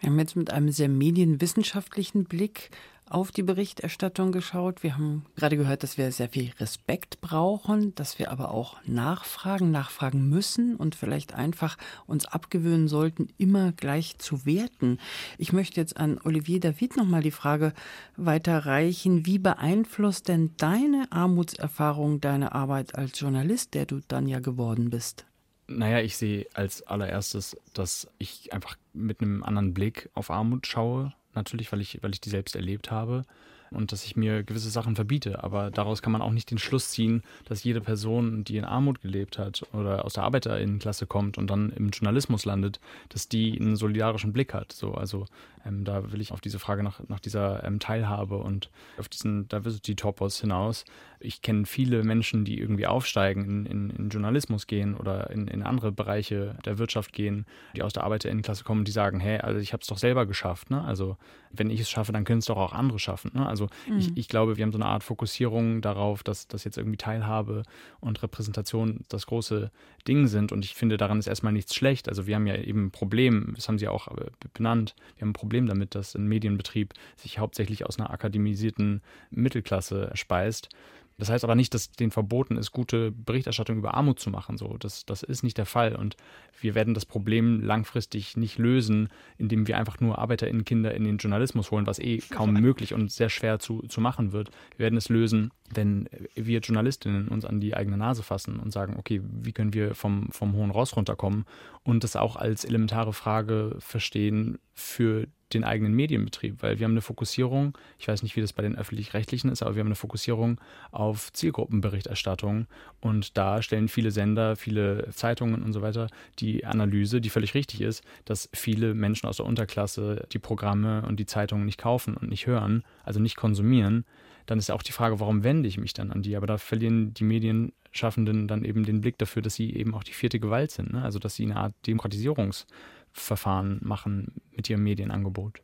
Wir 0.00 0.10
haben 0.10 0.18
jetzt 0.18 0.36
mit 0.36 0.50
einem 0.50 0.70
sehr 0.70 0.88
medienwissenschaftlichen 0.88 2.24
Blick 2.24 2.70
auf 3.08 3.30
die 3.30 3.42
Berichterstattung 3.42 4.32
geschaut. 4.32 4.82
Wir 4.82 4.94
haben 4.94 5.26
gerade 5.36 5.56
gehört, 5.56 5.82
dass 5.82 5.98
wir 5.98 6.10
sehr 6.10 6.28
viel 6.28 6.52
Respekt 6.58 7.20
brauchen, 7.20 7.94
dass 7.94 8.18
wir 8.18 8.30
aber 8.30 8.50
auch 8.50 8.76
nachfragen, 8.86 9.70
nachfragen 9.70 10.28
müssen 10.28 10.76
und 10.76 10.94
vielleicht 10.94 11.34
einfach 11.34 11.76
uns 12.06 12.26
abgewöhnen 12.26 12.88
sollten, 12.88 13.28
immer 13.36 13.72
gleich 13.72 14.18
zu 14.18 14.46
werten. 14.46 14.98
Ich 15.38 15.52
möchte 15.52 15.80
jetzt 15.80 15.96
an 15.96 16.18
Olivier 16.24 16.60
David 16.60 16.96
nochmal 16.96 17.22
die 17.22 17.30
Frage 17.30 17.72
weiterreichen. 18.16 19.26
Wie 19.26 19.38
beeinflusst 19.38 20.28
denn 20.28 20.52
deine 20.56 21.06
Armutserfahrung 21.10 22.20
deine 22.20 22.52
Arbeit 22.52 22.94
als 22.94 23.20
Journalist, 23.20 23.74
der 23.74 23.86
du 23.86 24.00
dann 24.08 24.26
ja 24.26 24.40
geworden 24.40 24.90
bist? 24.90 25.26
Naja, 25.66 26.00
ich 26.00 26.16
sehe 26.16 26.46
als 26.52 26.82
allererstes, 26.82 27.56
dass 27.72 28.08
ich 28.18 28.52
einfach 28.52 28.76
mit 28.92 29.20
einem 29.20 29.42
anderen 29.42 29.72
Blick 29.72 30.10
auf 30.14 30.30
Armut 30.30 30.66
schaue 30.66 31.14
natürlich, 31.36 31.72
weil 31.72 31.80
ich, 31.80 32.02
weil 32.02 32.12
ich 32.12 32.20
die 32.20 32.30
selbst 32.30 32.56
erlebt 32.56 32.90
habe 32.90 33.24
und 33.70 33.92
dass 33.92 34.04
ich 34.04 34.16
mir 34.16 34.42
gewisse 34.42 34.70
Sachen 34.70 34.94
verbiete. 34.94 35.42
Aber 35.42 35.70
daraus 35.70 36.02
kann 36.02 36.12
man 36.12 36.22
auch 36.22 36.30
nicht 36.30 36.50
den 36.50 36.58
Schluss 36.58 36.90
ziehen, 36.90 37.22
dass 37.44 37.64
jede 37.64 37.80
Person, 37.80 38.44
die 38.44 38.56
in 38.56 38.64
Armut 38.64 39.00
gelebt 39.02 39.38
hat 39.38 39.62
oder 39.72 40.04
aus 40.04 40.14
der 40.14 40.24
Arbeiterinnenklasse 40.24 41.06
kommt 41.06 41.38
und 41.38 41.48
dann 41.48 41.70
im 41.70 41.90
Journalismus 41.90 42.44
landet, 42.44 42.80
dass 43.08 43.28
die 43.28 43.58
einen 43.58 43.76
solidarischen 43.76 44.32
Blick 44.32 44.54
hat. 44.54 44.72
So, 44.72 44.94
also 44.94 45.26
ähm, 45.66 45.84
da 45.84 46.12
will 46.12 46.20
ich 46.20 46.32
auf 46.32 46.40
diese 46.40 46.58
Frage 46.58 46.82
nach, 46.82 47.00
nach 47.08 47.20
dieser 47.20 47.64
ähm, 47.64 47.78
Teilhabe 47.78 48.36
und 48.36 48.70
auf 48.98 49.08
diesen 49.08 49.48
Diversity-Topos 49.48 50.40
hinaus. 50.40 50.84
Ich 51.20 51.42
kenne 51.42 51.66
viele 51.66 52.02
Menschen, 52.02 52.44
die 52.44 52.58
irgendwie 52.58 52.86
aufsteigen, 52.86 53.44
in, 53.44 53.66
in, 53.66 53.90
in 53.90 54.08
Journalismus 54.10 54.66
gehen 54.66 54.94
oder 54.94 55.30
in, 55.30 55.48
in, 55.48 55.62
andere 55.62 55.92
Bereiche 55.92 56.56
der 56.64 56.78
Wirtschaft 56.78 57.12
gehen, 57.12 57.46
die 57.74 57.82
aus 57.82 57.94
der 57.94 58.04
Arbeiterinnenklasse 58.04 58.64
kommen, 58.64 58.84
die 58.84 58.92
sagen, 58.92 59.20
hey, 59.20 59.38
also 59.38 59.58
ich 59.58 59.72
habe 59.72 59.80
es 59.80 59.86
doch 59.86 59.98
selber 59.98 60.26
geschafft. 60.26 60.70
Ne? 60.70 60.82
Also 60.84 61.16
wenn 61.50 61.70
ich 61.70 61.80
es 61.80 61.90
schaffe, 61.90 62.12
dann 62.12 62.24
können 62.24 62.40
es 62.40 62.46
doch 62.46 62.56
auch 62.56 62.72
andere 62.72 62.98
schaffen. 62.98 63.30
Ne? 63.34 63.46
Also 63.46 63.68
mhm. 63.88 63.98
ich, 63.98 64.16
ich 64.16 64.28
glaube, 64.28 64.56
wir 64.56 64.64
haben 64.64 64.72
so 64.72 64.78
eine 64.78 64.86
Art 64.86 65.04
Fokussierung 65.04 65.80
darauf, 65.80 66.22
dass, 66.22 66.48
dass 66.48 66.64
jetzt 66.64 66.76
irgendwie 66.76 66.96
Teilhabe 66.98 67.62
und 68.00 68.22
Repräsentation 68.22 69.00
das 69.08 69.26
große 69.26 69.70
Ding 70.06 70.26
sind. 70.26 70.52
Und 70.52 70.64
ich 70.64 70.74
finde, 70.74 70.96
daran 70.96 71.18
ist 71.18 71.26
erstmal 71.26 71.52
nichts 71.52 71.74
schlecht. 71.74 72.08
Also 72.08 72.26
wir 72.26 72.34
haben 72.34 72.46
ja 72.46 72.56
eben 72.56 72.86
ein 72.86 72.90
Problem, 72.90 73.52
das 73.54 73.68
haben 73.68 73.78
Sie 73.78 73.88
auch 73.88 74.08
äh, 74.08 74.26
benannt, 74.52 74.94
wir 75.16 75.22
haben 75.22 75.30
ein 75.30 75.34
Problem 75.34 75.53
Problem 75.54 75.66
damit, 75.68 75.94
dass 75.94 76.16
ein 76.16 76.26
Medienbetrieb 76.26 76.94
sich 77.14 77.38
hauptsächlich 77.38 77.86
aus 77.86 77.96
einer 77.96 78.10
akademisierten 78.10 79.02
Mittelklasse 79.30 80.10
speist. 80.14 80.68
Das 81.16 81.30
heißt 81.30 81.44
aber 81.44 81.54
nicht, 81.54 81.72
dass 81.74 81.92
den 81.92 82.10
verboten 82.10 82.56
ist, 82.56 82.72
gute 82.72 83.12
Berichterstattung 83.12 83.78
über 83.78 83.94
Armut 83.94 84.18
zu 84.18 84.30
machen. 84.30 84.58
So, 84.58 84.76
das, 84.78 85.06
das 85.06 85.22
ist 85.22 85.44
nicht 85.44 85.58
der 85.58 85.66
Fall. 85.66 85.94
Und 85.94 86.16
wir 86.60 86.74
werden 86.74 86.92
das 86.92 87.06
Problem 87.06 87.60
langfristig 87.62 88.36
nicht 88.36 88.58
lösen, 88.58 89.08
indem 89.38 89.68
wir 89.68 89.78
einfach 89.78 90.00
nur 90.00 90.18
ArbeiterInnen-Kinder 90.18 90.92
in 90.92 91.04
den 91.04 91.18
Journalismus 91.18 91.70
holen, 91.70 91.86
was 91.86 92.00
eh 92.00 92.18
kaum 92.18 92.52
möglich 92.60 92.94
und 92.94 93.12
sehr 93.12 93.28
schwer 93.28 93.60
zu, 93.60 93.82
zu 93.82 94.00
machen 94.00 94.32
wird. 94.32 94.50
Wir 94.76 94.84
werden 94.84 94.96
es 94.96 95.08
lösen, 95.08 95.52
wenn 95.72 96.08
wir 96.34 96.58
Journalistinnen 96.58 97.28
uns 97.28 97.44
an 97.44 97.60
die 97.60 97.76
eigene 97.76 97.96
Nase 97.96 98.24
fassen 98.24 98.58
und 98.58 98.72
sagen, 98.72 98.96
okay, 98.98 99.20
wie 99.22 99.52
können 99.52 99.72
wir 99.72 99.94
vom, 99.94 100.28
vom 100.32 100.54
hohen 100.54 100.70
Ross 100.70 100.96
runterkommen 100.96 101.44
und 101.84 102.02
das 102.02 102.16
auch 102.16 102.34
als 102.34 102.64
elementare 102.64 103.12
Frage 103.12 103.76
verstehen 103.78 104.58
für 104.74 105.28
den 105.54 105.64
eigenen 105.64 105.94
Medienbetrieb, 105.94 106.62
weil 106.62 106.78
wir 106.78 106.84
haben 106.84 106.92
eine 106.92 107.00
Fokussierung, 107.00 107.76
ich 107.98 108.08
weiß 108.08 108.22
nicht, 108.22 108.36
wie 108.36 108.40
das 108.40 108.52
bei 108.52 108.62
den 108.62 108.76
öffentlich-rechtlichen 108.76 109.50
ist, 109.50 109.62
aber 109.62 109.74
wir 109.74 109.80
haben 109.80 109.88
eine 109.88 109.94
Fokussierung 109.94 110.60
auf 110.90 111.32
Zielgruppenberichterstattung 111.32 112.66
und 113.00 113.36
da 113.36 113.62
stellen 113.62 113.88
viele 113.88 114.10
Sender, 114.10 114.56
viele 114.56 115.08
Zeitungen 115.12 115.62
und 115.62 115.72
so 115.72 115.82
weiter 115.82 116.08
die 116.38 116.64
Analyse, 116.64 117.20
die 117.20 117.30
völlig 117.30 117.54
richtig 117.54 117.80
ist, 117.80 118.04
dass 118.24 118.48
viele 118.52 118.94
Menschen 118.94 119.28
aus 119.28 119.38
der 119.38 119.46
Unterklasse 119.46 120.26
die 120.32 120.38
Programme 120.38 121.02
und 121.06 121.18
die 121.18 121.26
Zeitungen 121.26 121.64
nicht 121.64 121.78
kaufen 121.78 122.16
und 122.16 122.28
nicht 122.28 122.46
hören, 122.46 122.82
also 123.04 123.20
nicht 123.20 123.36
konsumieren. 123.36 124.04
Dann 124.46 124.58
ist 124.58 124.70
auch 124.70 124.82
die 124.82 124.92
Frage, 124.92 125.20
warum 125.20 125.42
wende 125.42 125.68
ich 125.68 125.78
mich 125.78 125.94
dann 125.94 126.10
an 126.10 126.22
die? 126.22 126.36
Aber 126.36 126.46
da 126.46 126.58
verlieren 126.58 127.14
die 127.14 127.24
Medienschaffenden 127.24 128.46
dann 128.46 128.64
eben 128.64 128.84
den 128.84 129.00
Blick 129.00 129.16
dafür, 129.16 129.40
dass 129.40 129.54
sie 129.54 129.74
eben 129.74 129.94
auch 129.94 130.04
die 130.04 130.12
vierte 130.12 130.38
Gewalt 130.38 130.70
sind. 130.70 130.92
Ne? 130.92 131.02
Also 131.02 131.18
dass 131.18 131.36
sie 131.36 131.44
eine 131.44 131.56
Art 131.56 131.72
Demokratisierungs- 131.86 132.66
Verfahren 133.14 133.78
machen 133.82 134.32
mit 134.54 134.68
ihrem 134.68 134.82
Medienangebot. 134.82 135.62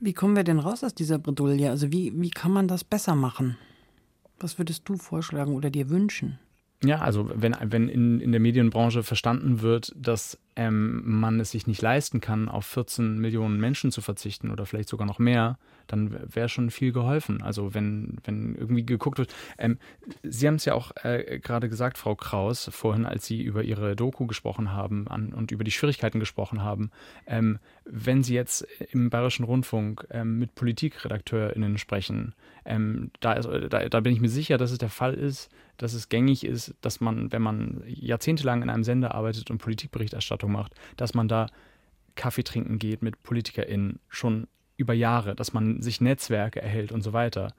Wie 0.00 0.12
kommen 0.12 0.36
wir 0.36 0.44
denn 0.44 0.60
raus 0.60 0.84
aus 0.84 0.94
dieser 0.94 1.18
Bredouille? 1.18 1.70
Also 1.70 1.90
wie, 1.90 2.12
wie 2.14 2.30
kann 2.30 2.52
man 2.52 2.68
das 2.68 2.84
besser 2.84 3.16
machen? 3.16 3.56
Was 4.38 4.58
würdest 4.58 4.88
du 4.88 4.96
vorschlagen 4.96 5.54
oder 5.54 5.70
dir 5.70 5.90
wünschen? 5.90 6.38
Ja, 6.84 7.00
also 7.00 7.28
wenn, 7.34 7.56
wenn 7.60 7.88
in, 7.88 8.20
in 8.20 8.30
der 8.30 8.40
Medienbranche 8.40 9.02
verstanden 9.02 9.62
wird, 9.62 9.92
dass 9.96 10.38
ähm, 10.58 11.02
man 11.04 11.38
es 11.38 11.52
sich 11.52 11.68
nicht 11.68 11.80
leisten 11.80 12.20
kann, 12.20 12.48
auf 12.48 12.66
14 12.66 13.18
Millionen 13.18 13.60
Menschen 13.60 13.92
zu 13.92 14.00
verzichten 14.00 14.50
oder 14.50 14.66
vielleicht 14.66 14.88
sogar 14.88 15.06
noch 15.06 15.20
mehr, 15.20 15.56
dann 15.86 16.18
wäre 16.34 16.48
schon 16.48 16.70
viel 16.70 16.90
geholfen. 16.90 17.42
Also 17.42 17.74
wenn, 17.74 18.18
wenn 18.24 18.56
irgendwie 18.56 18.84
geguckt 18.84 19.18
wird. 19.18 19.32
Ähm, 19.56 19.78
Sie 20.24 20.48
haben 20.48 20.56
es 20.56 20.64
ja 20.64 20.74
auch 20.74 20.90
äh, 21.04 21.38
gerade 21.38 21.68
gesagt, 21.68 21.96
Frau 21.96 22.16
Kraus, 22.16 22.68
vorhin, 22.72 23.06
als 23.06 23.24
Sie 23.24 23.40
über 23.40 23.62
Ihre 23.62 23.94
Doku 23.94 24.26
gesprochen 24.26 24.72
haben 24.72 25.06
an, 25.06 25.32
und 25.32 25.52
über 25.52 25.62
die 25.62 25.70
Schwierigkeiten 25.70 26.18
gesprochen 26.18 26.60
haben. 26.60 26.90
Ähm, 27.28 27.60
wenn 27.84 28.24
Sie 28.24 28.34
jetzt 28.34 28.66
im 28.90 29.10
Bayerischen 29.10 29.44
Rundfunk 29.44 30.08
ähm, 30.10 30.40
mit 30.40 30.56
PpolitikredakteurInnen 30.56 31.78
sprechen, 31.78 32.34
ähm, 32.64 33.12
da, 33.20 33.34
ist, 33.34 33.48
da, 33.70 33.88
da 33.88 34.00
bin 34.00 34.12
ich 34.12 34.20
mir 34.20 34.28
sicher, 34.28 34.58
dass 34.58 34.72
es 34.72 34.78
der 34.78 34.90
Fall 34.90 35.14
ist, 35.14 35.50
dass 35.78 35.94
es 35.94 36.08
gängig 36.08 36.44
ist, 36.44 36.74
dass 36.80 37.00
man, 37.00 37.32
wenn 37.32 37.40
man 37.40 37.82
jahrzehntelang 37.86 38.62
in 38.62 38.68
einem 38.68 38.84
Sender 38.84 39.14
arbeitet 39.14 39.50
und 39.50 39.58
Politikberichterstattung 39.58 40.47
macht, 40.48 40.74
dass 40.96 41.14
man 41.14 41.28
da 41.28 41.46
Kaffee 42.14 42.42
trinken 42.42 42.78
geht 42.78 43.02
mit 43.02 43.22
PolitikerInnen 43.22 44.00
schon 44.08 44.48
über 44.76 44.94
Jahre, 44.94 45.34
dass 45.34 45.52
man 45.52 45.82
sich 45.82 46.00
Netzwerke 46.00 46.60
erhält 46.60 46.92
und 46.92 47.02
so 47.02 47.12
weiter. 47.12 47.54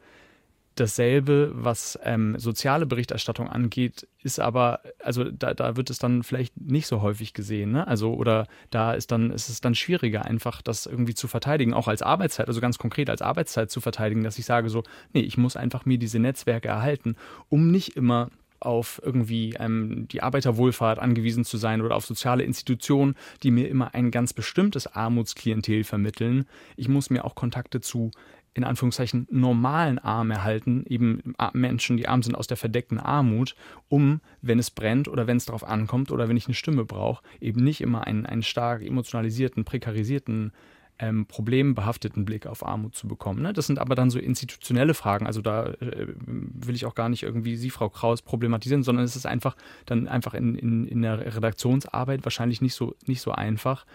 Dasselbe, 0.76 1.52
was 1.54 2.00
ähm, 2.04 2.40
soziale 2.40 2.86
Berichterstattung 2.86 3.50
angeht, 3.50 4.08
ist 4.24 4.40
aber, 4.40 4.80
also 5.04 5.26
da, 5.26 5.54
da 5.54 5.76
wird 5.76 5.90
es 5.90 6.00
dann 6.00 6.24
vielleicht 6.24 6.56
nicht 6.60 6.88
so 6.88 7.02
häufig 7.02 7.34
gesehen, 7.34 7.72
ne? 7.72 7.86
Also, 7.86 8.14
oder 8.14 8.48
da 8.70 8.94
ist 8.94 9.12
dann, 9.12 9.32
ist 9.32 9.50
es 9.50 9.60
dann 9.60 9.76
schwieriger, 9.76 10.24
einfach 10.24 10.62
das 10.62 10.86
irgendwie 10.86 11.16
zu 11.16 11.28
verteidigen, 11.28 11.74
auch 11.74 11.90
als 11.90 12.02
Arbeitszeit, 12.02 12.48
also 12.48 12.62
ganz 12.62 12.78
konkret 12.78 13.10
als 13.10 13.22
Arbeitszeit 13.22 13.70
zu 13.70 13.82
verteidigen, 13.82 14.24
dass 14.24 14.40
ich 14.40 14.46
sage 14.46 14.70
so, 14.70 14.84
nee, 15.14 15.22
ich 15.22 15.38
muss 15.38 15.58
einfach 15.58 15.86
mir 15.86 15.98
diese 15.98 16.20
Netzwerke 16.20 16.70
erhalten, 16.70 17.18
um 17.50 17.72
nicht 17.72 17.98
immer 17.98 18.30
auf 18.60 19.02
irgendwie 19.04 19.56
ähm, 19.60 20.08
die 20.10 20.22
Arbeiterwohlfahrt 20.22 21.00
angewiesen 21.00 21.46
zu 21.46 21.58
sein 21.58 21.82
oder 21.82 21.96
auf 21.96 22.06
soziale 22.06 22.44
Institutionen, 22.44 23.16
die 23.44 23.52
mir 23.52 23.70
immer 23.70 23.94
ein 23.94 24.12
ganz 24.12 24.34
bestimmtes 24.34 24.88
Armutsklientel 24.88 25.84
vermitteln. 25.84 26.46
Ich 26.76 26.90
muss 26.90 27.10
mir 27.10 27.26
auch 27.26 27.36
Kontakte 27.36 27.82
zu 27.82 28.12
in 28.56 28.64
Anführungszeichen 28.64 29.28
normalen 29.30 30.00
Armen 30.00 30.32
erhalten, 30.32 30.84
eben 30.88 31.36
Menschen, 31.54 31.98
die 31.98 32.08
arm 32.08 32.24
sind 32.24 32.36
aus 32.36 32.48
der 32.48 32.58
verdeckten 32.58 33.00
Armut, 33.00 33.56
um, 33.88 34.22
wenn 34.42 34.60
es 34.60 34.72
brennt 34.72 35.08
oder 35.08 35.28
wenn 35.28 35.38
es 35.38 35.46
darauf 35.46 35.64
ankommt 35.64 36.12
oder 36.12 36.28
wenn 36.28 36.36
ich 36.36 36.48
eine 36.48 36.56
Stimme 36.56 36.84
brauche, 36.84 37.24
eben 37.40 37.64
nicht 37.64 37.80
immer 37.80 38.08
einen, 38.08 38.26
einen 38.26 38.44
stark 38.44 38.82
emotionalisierten, 38.82 39.66
prekarisierten 39.66 40.52
ähm, 41.00 41.26
problembehafteten 41.26 42.26
Blick 42.26 42.46
auf 42.46 42.66
Armut 42.66 42.94
zu 42.94 43.08
bekommen. 43.08 43.42
Ne? 43.42 43.54
Das 43.54 43.68
sind 43.68 43.80
aber 43.80 43.96
dann 43.96 44.10
so 44.10 44.20
institutionelle 44.20 44.94
Fragen. 44.94 45.28
Also 45.28 45.42
da 45.42 45.68
äh, 45.68 46.08
will 46.26 46.76
ich 46.76 46.86
auch 46.86 46.96
gar 46.96 47.10
nicht 47.10 47.24
irgendwie 47.24 47.56
Sie, 47.56 47.70
Frau 47.70 47.90
Kraus, 47.90 48.22
problematisieren, 48.22 48.84
sondern 48.84 49.06
es 49.06 49.16
ist 49.16 49.26
einfach 49.26 49.56
dann 49.86 50.08
einfach 50.08 50.34
in, 50.34 50.56
in, 50.56 50.88
in 50.88 51.02
der 51.02 51.36
Redaktionsarbeit 51.36 52.26
wahrscheinlich 52.26 52.62
nicht 52.62 52.74
so, 52.74 52.96
nicht 53.06 53.22
so 53.22 53.32
einfach, 53.32 53.86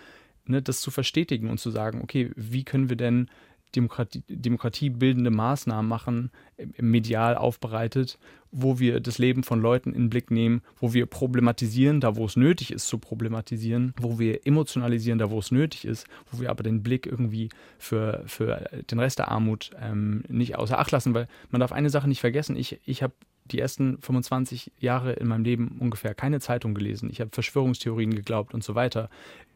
ne, 0.47 0.63
das 0.63 0.81
zu 0.81 0.91
verstetigen 0.91 1.51
und 1.51 1.59
zu 1.59 1.71
sagen, 1.71 2.01
okay, 2.03 2.31
wie 2.37 2.65
können 2.65 2.89
wir 2.89 2.97
denn 2.97 3.29
Demokratie, 3.75 4.23
demokratiebildende 4.29 5.31
Maßnahmen 5.31 5.89
machen, 5.89 6.31
medial 6.81 7.37
aufbereitet, 7.37 8.19
wo 8.51 8.79
wir 8.79 9.01
das 9.01 9.19
Leben 9.19 9.43
von 9.43 9.61
Leuten 9.61 9.93
in 9.93 10.05
den 10.05 10.11
Blick 10.11 10.31
nehmen, 10.31 10.63
wo 10.77 10.95
wir 10.95 11.07
problematisieren, 11.07 12.01
da 12.01 12.17
wo 12.17 12.25
es 12.25 12.37
nötig 12.37 12.73
ist 12.73 12.87
zu 12.87 12.99
problematisieren, 12.99 13.95
wo 14.01 14.19
wir 14.19 14.47
emotionalisieren, 14.47 15.19
da 15.19 15.31
wo 15.31 15.39
es 15.39 15.51
nötig 15.51 15.85
ist, 15.85 16.07
wo 16.31 16.41
wir 16.41 16.51
aber 16.51 16.63
den 16.63 16.83
Blick 16.83 17.07
irgendwie 17.07 17.49
für, 17.79 18.23
für 18.27 18.69
den 18.91 19.01
Rest 19.01 19.19
der 19.19 19.29
Armut 19.29 19.71
ähm, 19.81 20.23
nicht 20.29 20.57
außer 20.57 20.79
Acht 20.79 20.93
lassen, 20.93 21.15
weil 21.15 21.27
man 21.51 21.61
darf 21.61 21.73
eine 21.73 21.91
Sache 21.91 22.09
nicht 22.09 22.21
vergessen, 22.21 22.57
ich, 22.57 22.81
ich 22.85 23.03
habe 23.03 23.15
die 23.47 23.59
ersten 23.59 24.01
25 24.01 24.73
Jahre 24.79 25.13
in 25.13 25.29
meinem 25.29 25.45
Leben 25.45 25.77
ungefähr 25.79 26.15
keine 26.15 26.41
Zeitung 26.41 26.75
gelesen. 26.75 27.11
Ich 27.11 27.21
habe 27.21 27.31
Verschwörungstheorien 27.33 28.15
geglaubt 28.15 28.55
und 28.55 28.65
so 28.65 28.75
weiter. 28.75 29.11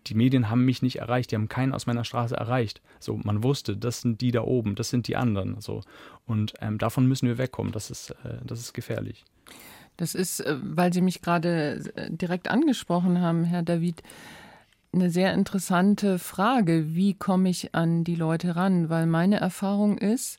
Die 0.07 0.15
Medien 0.15 0.51
haben 0.51 0.65
mich 0.65 0.83
nicht 0.83 0.97
erreicht, 0.97 1.31
die 1.31 1.37
haben 1.37 1.49
keinen 1.49 1.75
aus 1.75 1.87
meiner 1.87 2.05
Straße 2.05 2.37
erreicht. 2.37 2.83
So, 3.01 3.17
man 3.17 3.43
wusste, 3.43 3.77
das 3.77 4.01
sind 4.03 4.21
die 4.21 4.31
da 4.31 4.43
oben, 4.43 4.75
das 4.75 4.91
sind 4.91 5.09
die 5.09 5.17
anderen. 5.17 5.61
So. 5.61 5.83
Und 6.27 6.55
ähm, 6.61 6.79
davon 6.79 7.07
müssen 7.07 7.29
wir 7.29 7.39
wegkommen. 7.39 7.73
Das 7.73 7.91
ist, 7.91 8.11
äh, 8.25 8.39
das 8.45 8.61
ist 8.61 8.75
gefährlich. 8.75 9.25
Das 9.97 10.15
ist, 10.15 10.41
äh, 10.41 10.57
weil 10.63 10.93
Sie 10.93 11.01
mich 11.01 11.23
gerade 11.23 11.83
äh, 11.97 12.11
direkt 12.11 12.49
angesprochen 12.51 13.21
haben, 13.21 13.45
Herr 13.45 13.63
David, 13.63 14.03
eine 14.93 15.11
sehr 15.11 15.35
interessante 15.35 16.19
Frage. 16.19 16.95
Wie 16.95 17.15
komme 17.15 17.51
ich 17.51 17.75
an 17.75 18.05
die 18.05 18.15
Leute 18.15 18.57
ran? 18.57 18.89
Weil 18.89 19.07
meine 19.07 19.39
Erfahrung 19.41 19.99
ist, 19.99 20.39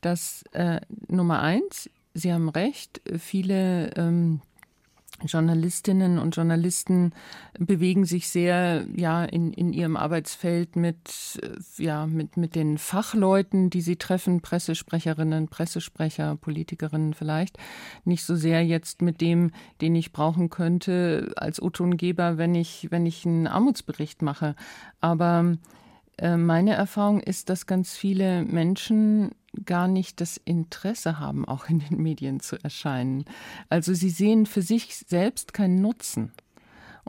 dass 0.00 0.44
äh, 0.52 0.80
Nummer 1.08 1.40
eins, 1.40 1.90
Sie 2.18 2.32
haben 2.32 2.48
recht, 2.48 3.00
viele 3.16 3.92
ähm, 3.96 4.40
Journalistinnen 5.24 6.18
und 6.18 6.36
Journalisten 6.36 7.12
bewegen 7.58 8.04
sich 8.04 8.28
sehr 8.28 8.86
ja 8.94 9.24
in, 9.24 9.52
in 9.52 9.72
ihrem 9.72 9.96
Arbeitsfeld 9.96 10.76
mit 10.76 11.40
ja 11.76 12.06
mit 12.06 12.36
mit 12.36 12.54
den 12.54 12.78
Fachleuten, 12.78 13.70
die 13.70 13.80
sie 13.80 13.96
treffen, 13.96 14.40
Pressesprecherinnen, 14.40 15.48
Pressesprecher, 15.48 16.36
Politikerinnen 16.36 17.14
vielleicht, 17.14 17.58
nicht 18.04 18.24
so 18.24 18.36
sehr 18.36 18.64
jetzt 18.64 19.02
mit 19.02 19.20
dem, 19.20 19.50
den 19.80 19.94
ich 19.96 20.12
brauchen 20.12 20.50
könnte 20.50 21.32
als 21.36 21.60
O-Tongeber, 21.60 22.38
wenn 22.38 22.54
ich 22.54 22.88
wenn 22.90 23.06
ich 23.06 23.26
einen 23.26 23.48
Armutsbericht 23.48 24.22
mache, 24.22 24.54
aber 25.00 25.56
äh, 26.18 26.36
meine 26.36 26.74
Erfahrung 26.74 27.20
ist, 27.20 27.48
dass 27.48 27.66
ganz 27.66 27.96
viele 27.96 28.44
Menschen 28.44 29.32
gar 29.64 29.88
nicht 29.88 30.20
das 30.20 30.36
Interesse 30.44 31.18
haben, 31.18 31.46
auch 31.46 31.68
in 31.68 31.80
den 31.80 32.02
Medien 32.02 32.40
zu 32.40 32.62
erscheinen. 32.62 33.24
Also 33.68 33.94
sie 33.94 34.10
sehen 34.10 34.46
für 34.46 34.62
sich 34.62 34.96
selbst 34.96 35.54
keinen 35.54 35.80
Nutzen. 35.80 36.32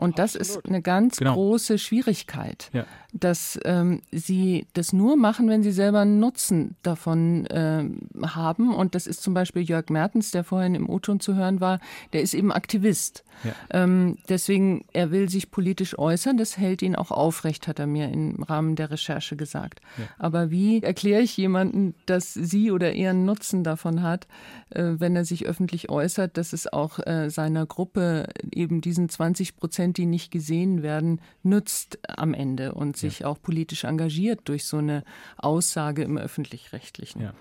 Und 0.00 0.18
das 0.18 0.34
Absolut. 0.34 0.64
ist 0.64 0.68
eine 0.70 0.80
ganz 0.80 1.18
genau. 1.18 1.34
große 1.34 1.76
Schwierigkeit, 1.76 2.70
ja. 2.72 2.86
dass 3.12 3.60
ähm, 3.66 4.00
sie 4.10 4.66
das 4.72 4.94
nur 4.94 5.18
machen, 5.18 5.46
wenn 5.50 5.62
sie 5.62 5.72
selber 5.72 6.00
einen 6.00 6.18
Nutzen 6.18 6.74
davon 6.82 7.44
äh, 7.48 7.84
haben. 8.24 8.74
Und 8.74 8.94
das 8.94 9.06
ist 9.06 9.22
zum 9.22 9.34
Beispiel 9.34 9.60
Jörg 9.60 9.90
Mertens, 9.90 10.30
der 10.30 10.42
vorhin 10.42 10.74
im 10.74 10.88
O-Ton 10.88 11.20
zu 11.20 11.34
hören 11.34 11.60
war, 11.60 11.80
der 12.14 12.22
ist 12.22 12.32
eben 12.32 12.50
Aktivist. 12.50 13.24
Ja. 13.44 13.52
Ähm, 13.70 14.16
deswegen, 14.28 14.86
er 14.94 15.10
will 15.10 15.28
sich 15.28 15.50
politisch 15.50 15.98
äußern, 15.98 16.38
das 16.38 16.56
hält 16.56 16.80
ihn 16.80 16.96
auch 16.96 17.10
aufrecht, 17.10 17.68
hat 17.68 17.78
er 17.78 17.86
mir 17.86 18.08
im 18.08 18.42
Rahmen 18.42 18.76
der 18.76 18.90
Recherche 18.90 19.36
gesagt. 19.36 19.80
Ja. 19.98 20.04
Aber 20.18 20.50
wie 20.50 20.82
erkläre 20.82 21.20
ich 21.20 21.36
jemanden, 21.36 21.94
dass 22.06 22.32
sie 22.32 22.70
oder 22.70 22.94
er 22.94 23.10
einen 23.10 23.26
Nutzen 23.26 23.64
davon 23.64 24.02
hat, 24.02 24.26
äh, 24.70 24.94
wenn 24.96 25.14
er 25.14 25.26
sich 25.26 25.46
öffentlich 25.46 25.90
äußert, 25.90 26.38
dass 26.38 26.54
es 26.54 26.72
auch 26.72 26.98
äh, 27.06 27.28
seiner 27.28 27.66
Gruppe 27.66 28.28
eben 28.50 28.80
diesen 28.80 29.10
20 29.10 29.56
Prozent, 29.56 29.89
die 29.92 30.06
nicht 30.06 30.30
gesehen 30.30 30.82
werden, 30.82 31.20
nützt 31.42 31.98
am 32.08 32.34
Ende 32.34 32.74
und 32.74 32.96
sich 32.96 33.20
ja. 33.20 33.26
auch 33.26 33.40
politisch 33.40 33.84
engagiert 33.84 34.40
durch 34.44 34.64
so 34.64 34.78
eine 34.78 35.04
Aussage 35.36 36.02
im 36.02 36.18
öffentlich-rechtlichen. 36.18 37.22
Ja. 37.22 37.34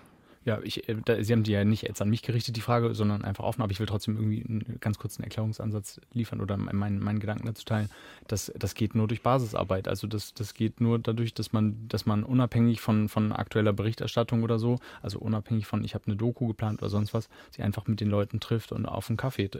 Ja, 0.49 0.57
ich, 0.63 0.89
äh, 0.89 0.95
da, 1.05 1.23
Sie 1.23 1.31
haben 1.31 1.43
die 1.43 1.51
ja 1.51 1.63
nicht 1.63 1.83
jetzt 1.83 2.01
an 2.01 2.09
mich 2.09 2.23
gerichtet, 2.23 2.55
die 2.55 2.61
Frage, 2.61 2.95
sondern 2.95 3.23
einfach 3.23 3.43
offen, 3.43 3.61
aber 3.61 3.71
ich 3.71 3.79
will 3.79 3.85
trotzdem 3.85 4.15
irgendwie 4.15 4.43
einen 4.43 4.79
ganz 4.79 4.97
kurzen 4.97 5.21
Erklärungsansatz 5.21 6.01
liefern 6.11 6.41
oder 6.41 6.57
meinen, 6.57 6.97
meinen 6.97 7.19
Gedanken 7.19 7.45
dazu 7.45 7.63
teilen. 7.65 7.87
Das, 8.27 8.51
das 8.57 8.73
geht 8.73 8.95
nur 8.95 9.07
durch 9.07 9.21
Basisarbeit. 9.21 9.87
Also 9.87 10.07
das, 10.07 10.33
das 10.33 10.55
geht 10.55 10.81
nur 10.81 10.97
dadurch, 10.97 11.35
dass 11.35 11.53
man, 11.53 11.87
dass 11.87 12.07
man 12.07 12.23
unabhängig 12.23 12.81
von, 12.81 13.09
von 13.09 13.31
aktueller 13.31 13.73
Berichterstattung 13.73 14.41
oder 14.41 14.57
so, 14.57 14.79
also 15.03 15.19
unabhängig 15.19 15.67
von, 15.67 15.83
ich 15.83 15.93
habe 15.93 16.07
eine 16.07 16.15
Doku 16.15 16.47
geplant 16.47 16.81
oder 16.81 16.89
sonst 16.89 17.13
was, 17.13 17.29
sie 17.51 17.61
einfach 17.61 17.85
mit 17.85 18.01
den 18.01 18.09
Leuten 18.09 18.39
trifft 18.39 18.71
und 18.71 18.87
auf 18.87 19.07
einen 19.07 19.17
Kaffee 19.17 19.51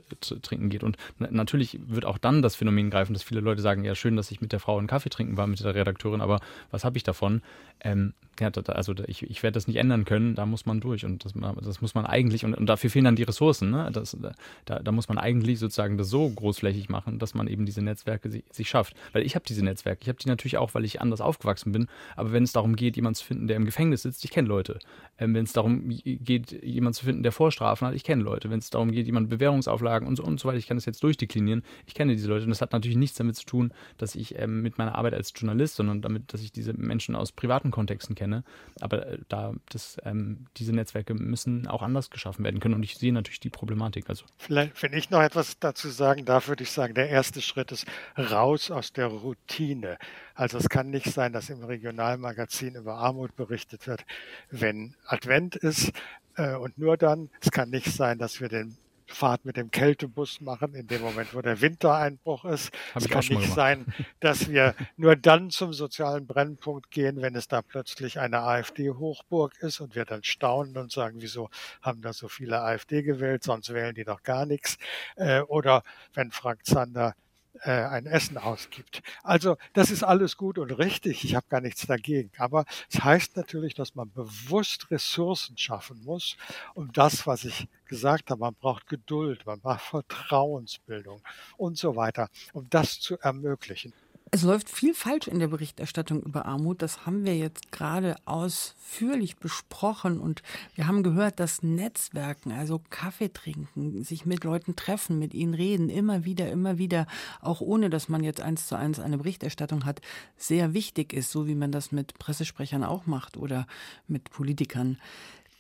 trinken 0.42 0.70
geht. 0.70 0.84
Und 0.84 0.98
natürlich 1.20 1.80
wird 1.86 2.06
auch 2.06 2.18
dann 2.18 2.42
das 2.42 2.56
Phänomen 2.56 2.90
greifen, 2.90 3.14
dass 3.14 3.22
viele 3.22 3.42
Leute 3.42 3.62
sagen, 3.62 3.84
ja 3.84 3.94
schön, 3.94 4.16
dass 4.16 4.32
ich 4.32 4.42
mit 4.42 4.54
der 4.54 4.60
Frau 4.60 4.80
einen 4.80 4.88
Kaffee 4.88 5.10
trinken 5.10 5.38
war, 5.38 5.46
mit 5.46 5.60
der 5.60 5.76
Redakteurin, 5.76 6.22
aber 6.22 6.40
was 6.72 6.84
habe 6.84 6.98
ich 6.98 7.04
davon? 7.04 7.44
Ähm, 7.82 8.16
ja, 8.40 8.50
also 8.68 8.94
ich, 9.08 9.24
ich 9.24 9.44
werde 9.44 9.54
das 9.54 9.68
nicht 9.68 9.78
ändern 9.78 10.06
können, 10.06 10.36
da 10.36 10.46
muss 10.46 10.66
man 10.66 10.80
durch 10.80 11.06
und 11.06 11.26
das, 11.26 11.34
das 11.62 11.82
muss 11.82 11.96
man 11.96 12.06
eigentlich, 12.06 12.46
und, 12.46 12.54
und, 12.54 12.68
dafür 12.68 12.90
fehlen 12.90 13.06
dann 13.06 13.16
die 13.16 13.24
Ressourcen, 13.24 13.70
ne? 13.72 13.90
das, 13.92 14.18
da, 14.66 14.80
da, 14.80 14.92
muss 14.92 15.10
man 15.10 15.18
eigentlich 15.18 15.60
sozusagen 15.60 15.98
das 15.98 16.10
so 16.10 16.30
großflächig 16.30 16.90
machen, 16.90 17.20
dass 17.20 17.34
man 17.34 17.48
eben 17.48 17.66
diese 17.66 17.82
Netzwerke 17.82 18.30
sich, 18.30 18.44
sich 18.52 18.70
schafft. 18.70 18.96
Weil 19.14 19.24
ich 19.24 19.36
habe 19.36 19.46
diese 19.48 19.64
Netzwerke, 19.64 20.02
ich 20.02 20.10
habe 20.10 20.20
die 20.20 20.28
natürlich 20.28 20.58
auch, 20.58 20.74
weil 20.74 20.86
ich 20.86 21.02
anders 21.02 21.22
aufgewachsen 21.22 21.72
bin, 21.72 21.88
aber 22.16 22.32
wenn 22.32 22.44
es 22.44 22.52
darum 22.52 22.76
geht, 22.76 22.96
jemanden 22.96 23.16
zu 23.16 23.26
finden, 23.26 23.48
der 23.48 23.58
im 23.58 23.66
Gefängnis 23.66 24.04
sitzt, 24.04 24.24
ich 24.24 24.32
kenne 24.32 24.48
Leute. 24.48 24.80
Ähm, 25.18 25.34
wenn 25.34 25.44
es 25.44 25.54
darum 25.54 25.90
geht, 25.90 26.52
jemanden 26.64 26.94
zu 26.94 27.06
finden, 27.06 27.24
der 27.24 27.32
Vorstrafen 27.32 27.88
hat, 27.88 27.96
ich 27.96 28.04
kenne 28.04 28.24
Leute. 28.24 28.50
Wenn 28.50 28.60
es 28.60 28.70
darum 28.70 28.92
geht, 28.92 29.06
jemanden 29.06 29.30
Bewährungsauflagen 29.30 30.08
und 30.08 30.16
so, 30.16 30.24
und 30.24 30.40
so 30.40 30.48
weiter, 30.48 30.58
ich 30.58 30.68
kann 30.68 30.78
das 30.78 30.86
jetzt 30.86 31.04
durchdeklinieren, 31.04 31.64
ich 31.86 31.94
kenne 31.94 32.14
diese 32.14 32.30
Leute 32.30 32.44
und 32.44 32.52
das 32.52 32.62
hat 32.62 32.72
natürlich 32.72 32.98
nichts 32.98 33.18
damit 33.18 33.36
zu 33.36 33.46
tun, 33.46 33.74
dass 33.98 34.16
ich 34.16 34.38
ähm, 34.40 34.62
mit 34.62 34.78
meiner 34.78 34.96
Arbeit 34.96 35.14
als 35.14 35.34
Journalist, 35.36 35.76
sondern 35.76 36.02
damit, 36.02 36.34
dass 36.34 36.42
ich 36.42 36.52
diese 36.52 36.74
Menschen 36.74 37.16
aus 37.16 37.32
privaten 37.32 37.72
Kontexten 37.72 38.16
kenne 38.16 38.29
kenne. 38.30 38.44
Aber 38.80 39.06
äh, 39.08 39.18
da 39.28 39.54
das, 39.70 39.98
ähm, 40.04 40.46
diese 40.58 40.74
Netzwerke 40.74 41.14
müssen 41.14 41.68
auch 41.68 41.82
anders 41.82 42.10
geschaffen 42.10 42.44
werden 42.46 42.60
können. 42.60 42.76
Und 42.76 42.84
ich 42.84 42.98
sehe 42.98 43.14
natürlich 43.14 43.40
die 43.40 43.50
Problematik. 43.50 44.10
Also. 44.10 44.26
Vielleicht, 44.38 44.82
wenn 44.84 44.94
ich 44.94 45.10
noch 45.10 45.22
etwas 45.22 45.60
dazu 45.60 45.90
sagen 45.90 46.26
darf, 46.26 46.48
würde 46.48 46.64
ich 46.64 46.72
sagen, 46.72 46.94
der 46.94 47.10
erste 47.10 47.42
Schritt 47.42 47.72
ist 47.72 47.86
raus 48.18 48.72
aus 48.72 48.94
der 48.94 49.08
Routine. 49.08 49.98
Also 50.36 50.58
es 50.58 50.70
kann 50.70 50.90
nicht 50.90 51.12
sein, 51.12 51.34
dass 51.34 51.50
im 51.50 51.64
Regionalmagazin 51.64 52.76
über 52.76 52.96
Armut 52.96 53.36
berichtet 53.36 53.88
wird, 53.88 54.06
wenn 54.50 54.96
Advent 55.06 55.56
ist. 55.56 55.92
Äh, 56.36 56.56
und 56.56 56.78
nur 56.78 56.98
dann, 56.98 57.30
es 57.42 57.52
kann 57.52 57.70
nicht 57.70 57.92
sein, 57.92 58.18
dass 58.18 58.40
wir 58.40 58.50
den 58.50 58.78
Fahrt 59.12 59.44
mit 59.44 59.58
dem 59.58 59.72
Kältebus 59.72 60.40
machen, 60.40 60.76
in 60.76 60.88
dem 60.88 61.02
Moment, 61.02 61.34
wo 61.34 61.42
der 61.42 61.62
Wintereinbruch 61.62 62.46
ist. 62.46 62.72
Hab 62.94 63.02
es 63.02 63.10
kann 63.10 63.26
nicht 63.26 63.52
sein, 63.54 63.86
dass 64.20 64.50
wir 64.50 64.76
nur 64.98 65.16
dann 65.16 65.50
zum 65.50 65.74
sozialen 65.74 66.28
Brennpunkt 66.28 66.92
gehen, 66.92 67.22
wenn 67.22 67.36
es 67.36 67.48
da 67.48 67.62
plötzlich 67.62 68.20
eine 68.20 68.40
AfD-Hochburg 68.42 69.58
ist 69.62 69.80
und 69.80 69.96
wir 69.96 70.06
dann 70.06 70.24
staunen 70.24 70.78
und 70.78 70.92
sagen, 70.92 71.18
wieso 71.22 71.50
haben 71.82 72.02
da 72.02 72.14
so 72.14 72.28
viele 72.28 72.62
AfD 72.62 73.02
gewählt, 73.02 73.44
sonst 73.44 73.74
wählen 73.74 73.96
die 73.96 74.04
doch 74.04 74.24
gar 74.24 74.46
nichts. 74.46 74.78
Äh, 75.16 75.42
oder 75.42 75.84
wenn 76.14 76.32
Frank 76.32 76.66
Zander 76.66 77.16
äh, 77.64 77.72
ein 77.72 78.06
Essen 78.06 78.38
ausgibt. 78.38 79.02
Also 79.24 79.58
das 79.74 79.92
ist 79.92 80.04
alles 80.04 80.38
gut 80.38 80.58
und 80.58 80.72
richtig, 80.72 81.24
ich 81.24 81.36
habe 81.36 81.46
gar 81.50 81.62
nichts 81.62 81.86
dagegen. 81.86 82.32
Aber 82.38 82.66
es 82.92 83.04
heißt 83.04 83.36
natürlich, 83.36 83.74
dass 83.74 83.96
man 83.96 84.12
bewusst 84.12 84.90
Ressourcen 84.92 85.58
schaffen 85.58 86.02
muss, 86.04 86.38
um 86.74 86.92
das, 86.92 87.28
was 87.28 87.46
ich 87.46 87.68
gesagt 87.86 88.30
habe, 88.30 88.42
man 88.42 88.56
braucht 88.56 88.88
Geduld, 88.88 89.46
man 89.46 89.60
braucht 89.60 89.82
Vertrauensbildung 89.82 91.22
und 91.58 91.78
so 91.78 91.96
weiter, 91.96 92.30
um 92.54 92.70
das 92.70 93.00
zu 93.00 93.18
ermöglichen. 93.20 93.94
Es 94.32 94.44
läuft 94.44 94.70
viel 94.70 94.94
falsch 94.94 95.28
in 95.28 95.40
der 95.40 95.48
Berichterstattung 95.48 96.22
über 96.22 96.46
Armut. 96.46 96.84
Das 96.84 97.08
haben 97.08 97.26
wir 97.26 97.36
jetzt 97.36 97.72
gerade 97.72 98.16
ausführlich 98.26 99.38
besprochen 99.38 100.20
und 100.20 100.44
wir 100.76 100.88
haben 100.88 101.02
gehört, 101.02 101.40
dass 101.40 101.64
Netzwerken, 101.64 102.52
also 102.52 102.80
Kaffee 102.92 103.30
trinken, 103.30 104.04
sich 104.04 104.28
mit 104.28 104.44
Leuten 104.44 104.76
treffen, 104.76 105.18
mit 105.18 105.34
ihnen 105.34 105.56
reden, 105.56 105.90
immer 105.90 106.26
wieder, 106.26 106.52
immer 106.52 106.78
wieder, 106.78 107.08
auch 107.42 107.60
ohne 107.60 107.90
dass 107.90 108.08
man 108.08 108.24
jetzt 108.24 108.42
eins 108.42 108.68
zu 108.68 108.76
eins 108.76 109.00
eine 109.00 109.18
Berichterstattung 109.18 109.86
hat, 109.86 110.00
sehr 110.38 110.76
wichtig 110.76 111.12
ist, 111.12 111.32
so 111.32 111.48
wie 111.48 111.56
man 111.56 111.72
das 111.72 111.92
mit 111.92 112.20
Pressesprechern 112.20 112.84
auch 112.84 113.08
macht 113.08 113.36
oder 113.36 113.66
mit 114.08 114.30
Politikern 114.30 115.00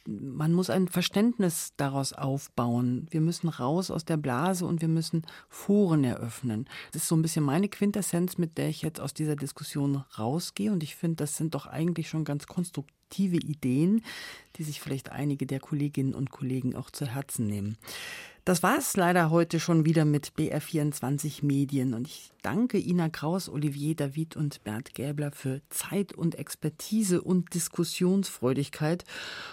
man 0.09 0.53
muss 0.53 0.69
ein 0.69 0.87
Verständnis 0.87 1.73
daraus 1.77 2.13
aufbauen. 2.13 3.07
Wir 3.11 3.21
müssen 3.21 3.49
raus 3.49 3.91
aus 3.91 4.05
der 4.05 4.17
Blase 4.17 4.65
und 4.65 4.81
wir 4.81 4.87
müssen 4.87 5.25
Foren 5.49 6.03
eröffnen. 6.03 6.65
Das 6.91 7.03
ist 7.03 7.09
so 7.09 7.15
ein 7.15 7.21
bisschen 7.21 7.43
meine 7.43 7.69
Quintessenz, 7.69 8.37
mit 8.37 8.57
der 8.57 8.69
ich 8.69 8.81
jetzt 8.81 8.99
aus 8.99 9.13
dieser 9.13 9.35
Diskussion 9.35 10.03
rausgehe. 10.17 10.71
Und 10.71 10.83
ich 10.83 10.95
finde, 10.95 11.17
das 11.17 11.37
sind 11.37 11.53
doch 11.53 11.67
eigentlich 11.67 12.09
schon 12.09 12.23
ganz 12.23 12.47
konstruktive 12.47 13.37
Ideen, 13.37 14.03
die 14.55 14.63
sich 14.63 14.81
vielleicht 14.81 15.11
einige 15.11 15.45
der 15.45 15.59
Kolleginnen 15.59 16.15
und 16.15 16.31
Kollegen 16.31 16.75
auch 16.75 16.89
zu 16.89 17.05
Herzen 17.05 17.47
nehmen. 17.47 17.77
Das 18.45 18.63
war 18.63 18.78
es 18.78 18.95
leider 18.95 19.30
heute 19.30 19.60
schon 19.60 19.86
wieder 19.86 20.06
mit 20.06 20.34
BR24 20.38 21.45
Medien 21.45 21.93
und 21.93 22.08
ich 22.08 22.32
danke 22.41 22.80
Ina 22.80 23.10
Kraus, 23.10 23.49
Olivier 23.49 23.95
David 23.95 24.36
und 24.38 24.63
Bert 24.63 24.95
Gäbler 24.95 25.32
für 25.32 25.62
Zeit 25.69 26.13
und 26.13 26.36
Expertise 26.36 27.21
und 27.21 27.54
Diskussionsfreudigkeit. 27.54 29.04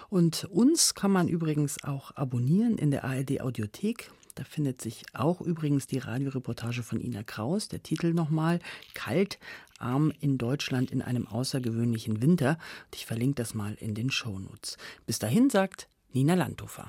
Und 0.09 0.45
uns 0.45 0.95
kann 0.95 1.11
man 1.11 1.29
übrigens 1.29 1.83
auch 1.83 2.15
abonnieren 2.15 2.79
in 2.79 2.91
der 2.91 3.05
ARD 3.05 3.41
Audiothek. 3.41 4.11
Da 4.37 4.45
findet 4.45 4.83
sich 4.83 5.03
auch 5.15 5.41
übrigens 5.41 5.87
die 5.87 5.99
Radioreportage 5.99 6.83
von 6.83 7.01
Ina 7.01 7.23
Kraus. 7.23 7.69
Der 7.69 7.83
Titel 7.83 8.13
nochmal 8.13 8.61
Kalt, 8.95 9.39
arm 9.79 10.13
in 10.21 10.37
Deutschland 10.39 10.91
in 10.91 11.03
einem 11.03 11.27
außergewöhnlichen 11.27 12.23
Winter. 12.23 12.51
Und 12.51 12.97
ich 12.97 13.07
verlinke 13.07 13.37
das 13.37 13.55
mal 13.55 13.75
in 13.75 13.95
den 13.95 14.11
Shownotes. 14.11 14.77
Bis 15.07 15.19
dahin 15.19 15.49
sagt 15.49 15.89
Nina 16.13 16.35
Landhofer. 16.35 16.85